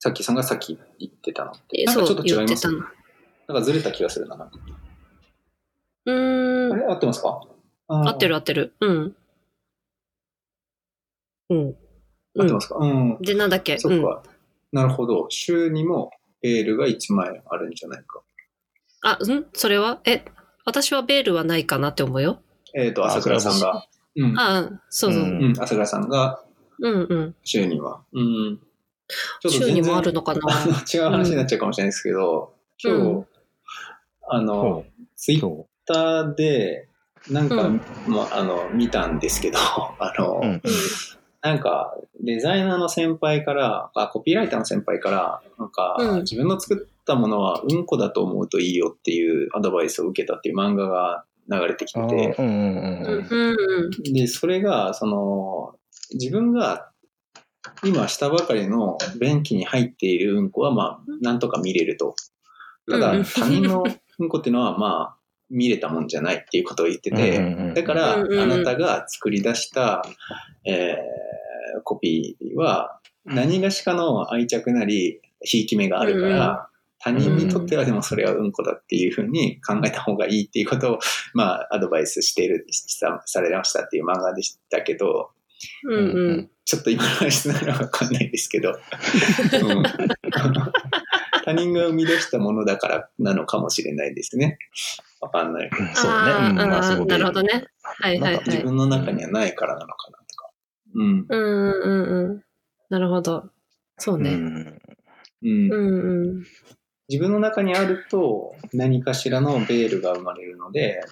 [0.00, 1.80] さっきさんがさっき言ってたのって。
[1.80, 2.46] えなんかちょっと違います？
[2.46, 2.78] 言ってたの。
[3.48, 4.36] なんかずれた気がするな。
[4.36, 4.58] なんか
[6.04, 6.72] うーん。
[6.72, 6.84] あれ？
[6.84, 7.40] 合ってますか？
[7.88, 8.74] 合ってる合ってる。
[8.80, 9.16] うん。
[11.50, 11.76] うん。
[12.36, 12.76] 合ってますか？
[12.76, 13.18] うん。
[13.20, 13.74] で、なんだっけ？
[13.74, 13.80] うん。
[13.80, 14.22] そっか。
[14.72, 15.26] なるほど。
[15.30, 16.10] 週にも
[16.42, 18.22] ベールが1枚あるんじゃないか。
[19.02, 19.46] あ、ん？
[19.52, 20.00] それは？
[20.04, 20.24] え、
[20.64, 22.40] 私はベールはないかなって思うよ。
[22.74, 23.86] えっ、と、朝倉さんが。
[24.16, 24.38] うん。
[24.38, 25.22] ああ、そうそう。
[25.22, 26.42] ううんうん、朝倉さんが
[26.80, 27.06] うん。
[27.08, 27.34] うん。
[27.44, 28.02] 週には。
[28.12, 28.58] うん。
[29.40, 30.40] ちょっと週にもあるのかな？
[30.92, 33.26] 違う話になっちゃうかもしれないですけど、今日、うん
[34.26, 34.84] あの
[35.16, 36.88] そ、ツイッそターで、
[37.30, 39.58] なんか、うんまあ、あの、見たんですけど、
[40.00, 40.62] あの、うん
[41.44, 52.34] なんか、デザイナーの先輩から、あコピーライターの先輩から、なんか、うん自分の作ったものはうんこだと思うといいよっていうアドバイスを受けたっていう漫画が流れてきて。
[54.10, 55.74] で、それが、その、
[56.14, 56.88] 自分が
[57.84, 62.14] 今したばかりの便器に入っているうんこは、まあ、なんとか見れると。
[62.90, 63.84] ただ、うん他人の
[64.18, 65.16] うんこっていうのは、まあ、
[65.54, 70.04] 見れたもんじゃないっていうことを言ってて、うんうんうんだから、うんうんあなたが作り出した、
[70.64, 71.24] えー
[71.82, 80.98] コピーは、何がしかの愛着なり、ひいき目があるから、他人にとってはでもそれはうんこだっていうふうに考えた方がいいっていうことを、
[81.34, 85.30] まあ、アドバイスしている、さされましたっていう漫画でしたけど、
[85.84, 85.94] うん。
[85.94, 86.00] う
[86.32, 86.50] ん。
[86.64, 89.82] ちょっと今の話ならわかんないですけど、うん
[91.44, 94.58] 他人が生み出したものだからなのかもしれないですね。
[95.20, 95.70] わかんない。
[95.94, 96.48] そうだね。
[96.48, 97.04] うん、まあ。
[97.04, 97.66] なるほどね。
[97.82, 98.44] はいはいはい。
[98.46, 100.50] 自分の中にはないからなのかなとか。
[100.94, 101.26] うん。
[101.28, 102.44] うんうんうん。
[102.88, 103.50] なるほど。
[103.98, 104.30] そうね。
[104.30, 104.80] うん
[105.42, 106.44] うんうんうん。
[107.10, 111.04] 自分の中にあると何かしらのベールが生まれるので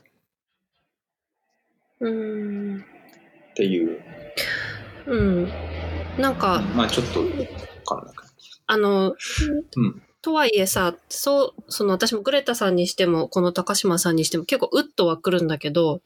[2.01, 2.79] うん。
[2.79, 4.01] っていう、
[5.07, 5.49] うん。
[6.19, 7.27] なんか、まあちょっとわ
[7.85, 8.25] かんなく
[8.67, 16.01] あの、うんとはいえさ、そう、その私もグレタさんにしても、この高島さんにしても結構うっとはくるんだけど、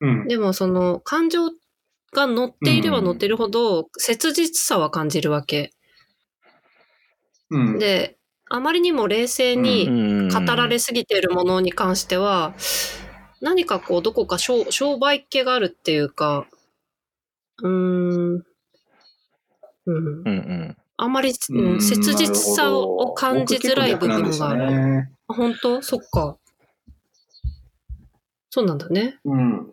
[0.00, 0.28] うん。
[0.28, 1.50] でもその感情
[2.12, 5.72] が乗っていれば乗っているほど切実さは感じるわけ。
[7.50, 7.78] うん。
[7.78, 12.54] で、あまりにも冷静にうん語られすぎているものに関しては、
[13.40, 16.46] 何かこう、どこか商商売っ気があるっていうか、
[17.62, 18.44] うーん、うん
[19.86, 20.76] うんうん。
[21.00, 24.66] あんまり、ううんん、切実さを感じづらい部分がある。
[24.66, 25.08] る。
[25.28, 25.80] あ本当？
[25.80, 26.36] そっか。
[28.50, 29.18] そうなんだね。
[29.24, 29.72] うん。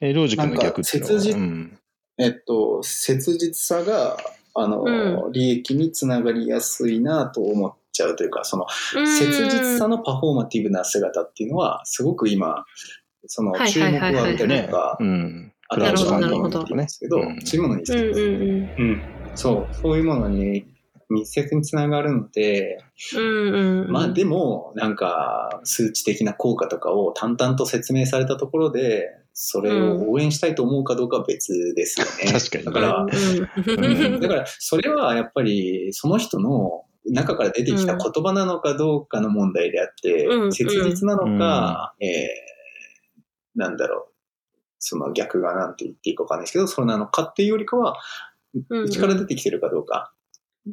[0.00, 1.70] え、ロージ君の逆っていうのは？
[2.18, 4.16] えっと、切実さが、
[4.54, 4.82] あの、
[5.28, 12.64] う利益につながりやすいなと思っちゃうというか、その、切実さのパフォーマティブな姿っていうのは、すごく今、
[13.26, 15.52] その、はい注目を浴びたりとか、うん。
[15.68, 16.64] あとはなるほどなるほど。
[16.64, 17.40] ですけど、うん。
[17.44, 18.70] そういうものに、うんうん。
[18.76, 19.02] うん、
[19.34, 20.66] そう、そういうものに
[21.10, 22.82] 密接につながるので、
[23.16, 23.20] うん。
[23.20, 23.90] うんうんうん。
[23.90, 32.32] まあでも、なんか、数値的な効果とかを淡々と説明されたところで、それを応援したいと思うかどうかは別ですよね。
[32.32, 42.50] 確かにだから、うんうんうんだから、それはやっぱり、その人の中から出てきた言葉なのかどうかの問題であって、うん切実なのか、えー
[43.56, 44.12] なんだろう、
[44.78, 47.96] その逆がなんて言っていいかわかんないですけど、それなのかっていうよりかは、うん
[48.68, 50.12] 内から出てきてるかどうか。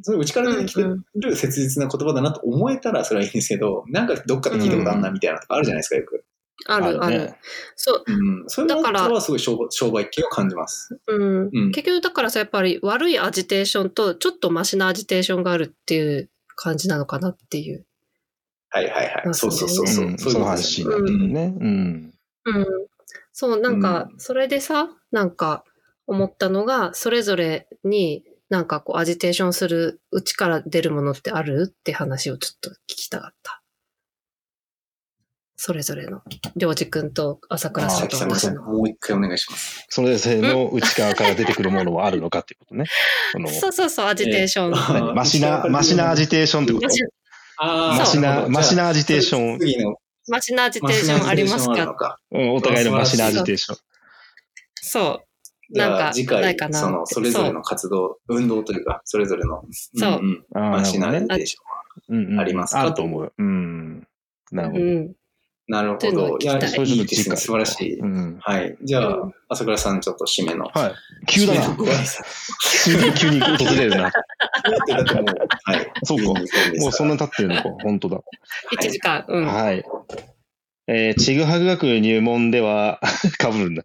[0.01, 0.83] それ内から出てきて
[1.15, 6.25] る切実な言葉だなと思えたらそれはいいんですけど、なんかどっかで聞いたことあんなみたいなとかあるじゃないですか、よく。
[6.65, 7.17] あるある。
[7.19, 7.39] ね
[7.75, 8.03] そう。
[8.05, 8.43] うん。
[8.47, 10.99] そういうのだからはすごい商売商売系を感じます。
[11.07, 11.49] うん。
[11.53, 11.71] うん。
[11.71, 17.85] 結局だからさ、やっぱり悪いアジテーションとちょっとマシなアジテーションがあるっていう感じなのかなっていう。
[18.69, 19.21] はいはいはい。
[19.25, 20.05] まあそうそうそうそう。
[20.05, 21.53] うんそういう話になってるね。
[21.59, 22.13] うん。
[22.45, 22.65] うん。
[23.31, 25.63] そう、なんかう、んそれでさ、なんか
[26.07, 33.61] 思ったのが、それぞれになんかこうアジテーションする、内から出るものってあるって話をちょっと聞きたかった。
[35.59, 36.21] それぞれの。
[36.55, 38.61] りょうじくんと朝倉さんと私の。
[38.61, 39.85] もう一回お願いします。
[39.89, 42.85] それぞれの内側から出てくるものはあるのかっていうことね。
[43.59, 44.71] そうそうそう、アジテーション。
[44.71, 46.85] えー何マシな、 マシなアジテーションってこと？
[46.85, 47.03] マシ
[47.57, 49.59] あマシな、マシななアジテーション。
[49.59, 49.95] 次の
[50.27, 52.19] マシなアジテーションありますか。
[52.31, 53.77] うんお互いのマシなアジテーション。
[54.75, 55.26] そう。
[55.71, 61.59] じゃなんかあ次回、ないかなその、それぞれの活動、運動というか、それぞれの、そうんんあーマシなアなるほどねジテーショ
[62.09, 62.81] うんうんありますか？
[62.81, 63.33] あると思う。
[63.37, 64.07] うん。
[64.51, 64.83] なるほど。
[64.83, 64.97] うん。
[65.05, 65.15] ン。
[65.69, 66.37] なるほど。
[66.39, 67.35] いや、いいいですね。
[67.35, 67.99] 素晴らしい。
[67.99, 68.37] うん。
[68.39, 68.77] はい。
[68.83, 70.65] じゃあうん、朝倉さん、ちょっと締めの。
[70.73, 70.93] はい。
[71.27, 71.75] 急だな締めの。
[71.75, 72.23] ご挨拶
[72.85, 74.03] 急に、急に訪れるな。
[74.03, 74.11] だっ
[74.85, 75.25] てだってもう、
[75.63, 75.91] はい。
[76.03, 77.63] そうか12分ですからもうそんな経ってるのか。
[77.83, 78.21] 本当だ。
[78.81, 79.25] 1時間。
[79.27, 79.45] うん。
[79.45, 79.83] はい。
[80.89, 83.01] えー、ちぐはぐ学入門では、
[83.37, 83.83] かぶるんだ。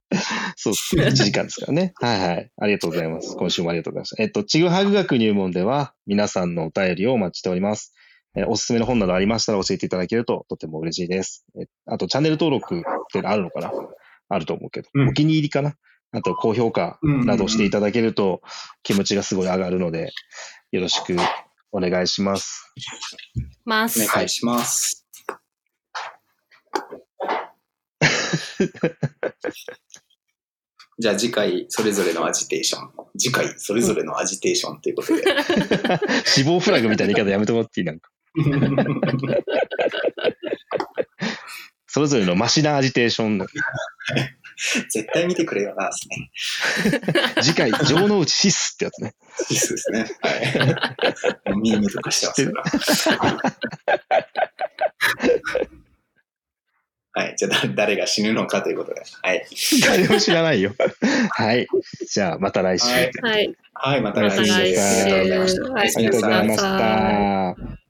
[0.57, 0.97] そうです。
[0.97, 1.93] 1 時間ですからね。
[2.01, 2.51] はいはい。
[2.57, 3.37] ありがとうございます。
[3.37, 4.23] 今週もありがとうございました。
[4.23, 7.93] えっと、ちぐはぐ学入門では、皆さんのお便りをお待ちしております。
[8.37, 11.45] えーおすすめの本などありましたら教えていただけるととても嬉しいです。
[11.61, 12.83] えあと、チャンネル登録っ
[13.13, 13.73] てあるのかな？
[14.29, 15.75] あると思うけど、うんお気に入りかな？
[16.13, 18.43] あと、高評価などしていただけると
[18.83, 20.11] 気持ちがすごい上がるので、
[20.71, 21.17] よろしく
[21.73, 22.73] お願いします。
[23.65, 24.03] ます。
[24.03, 25.02] お願いします。
[30.99, 32.91] じゃあ次回、それぞれのアジテーション。
[33.19, 35.23] 次回、それぞれのアジテーションということで。
[36.25, 38.11] 死亡フラグみたいな言い方やめてもらっていいなんか。
[41.87, 43.47] それぞれのマシなアジテーションの。
[44.91, 46.31] 絶対見てくれよな、ですね。
[47.43, 49.15] 次回、城之内シスってやつね。
[49.37, 50.07] そうですね。
[50.21, 51.57] はい。
[51.59, 53.43] ミームとかしてますから。
[57.15, 57.35] はい。
[57.37, 59.03] じゃあ、だ誰が死ぬのかということで。
[59.23, 59.47] はい。
[59.83, 60.73] 誰も知らないよ。
[61.31, 61.67] はい。
[62.09, 62.87] じゃあ、また来週。
[62.87, 63.55] はいはい。
[63.75, 64.53] はい、また来週。
[64.53, 65.63] ありがとうございました。
[65.63, 66.61] はいありがとうございまし
[67.67, 67.82] た。